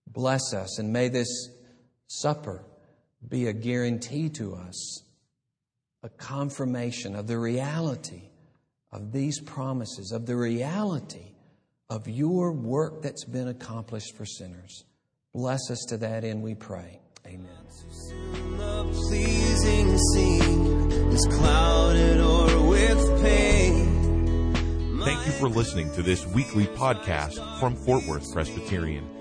Bless 0.05 0.53
us, 0.53 0.77
and 0.77 0.93
may 0.93 1.07
this 1.07 1.49
supper 2.07 2.63
be 3.27 3.47
a 3.47 3.53
guarantee 3.53 4.29
to 4.29 4.55
us, 4.55 5.03
a 6.03 6.09
confirmation 6.09 7.15
of 7.15 7.27
the 7.27 7.37
reality 7.37 8.29
of 8.91 9.11
these 9.11 9.39
promises, 9.39 10.11
of 10.11 10.25
the 10.25 10.35
reality 10.35 11.31
of 11.89 12.07
your 12.07 12.51
work 12.51 13.01
that's 13.01 13.25
been 13.25 13.47
accomplished 13.47 14.15
for 14.15 14.25
sinners. 14.25 14.83
Bless 15.33 15.69
us 15.69 15.85
to 15.89 15.97
that 15.97 16.23
end, 16.23 16.41
we 16.41 16.55
pray. 16.55 16.99
Amen. 17.25 17.49
pleasing 18.91 19.97
scene 19.97 20.91
is 21.11 21.25
clouded 21.37 22.19
or 22.19 22.67
with 22.69 23.21
pain. 23.21 24.99
Thank 25.03 25.25
you 25.25 25.31
for 25.33 25.47
listening 25.47 25.91
to 25.93 26.01
this 26.01 26.25
weekly 26.27 26.65
podcast 26.65 27.59
from 27.59 27.75
Fort 27.75 28.05
Worth 28.07 28.31
Presbyterian. 28.33 29.20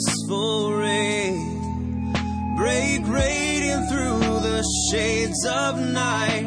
Blissful 0.00 0.72
ray 0.74 1.30
break 2.56 3.00
radiant 3.06 3.88
through 3.90 4.20
the 4.40 4.62
shades 4.90 5.44
of 5.46 5.78
night 5.78 6.46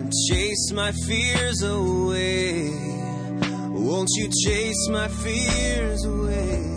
and 0.00 0.12
chase 0.28 0.70
my 0.72 0.92
fears 1.06 1.62
away 1.62 2.70
Won't 3.70 4.10
you 4.16 4.28
chase 4.44 4.88
my 4.90 5.08
fears 5.08 6.04
away? 6.04 6.69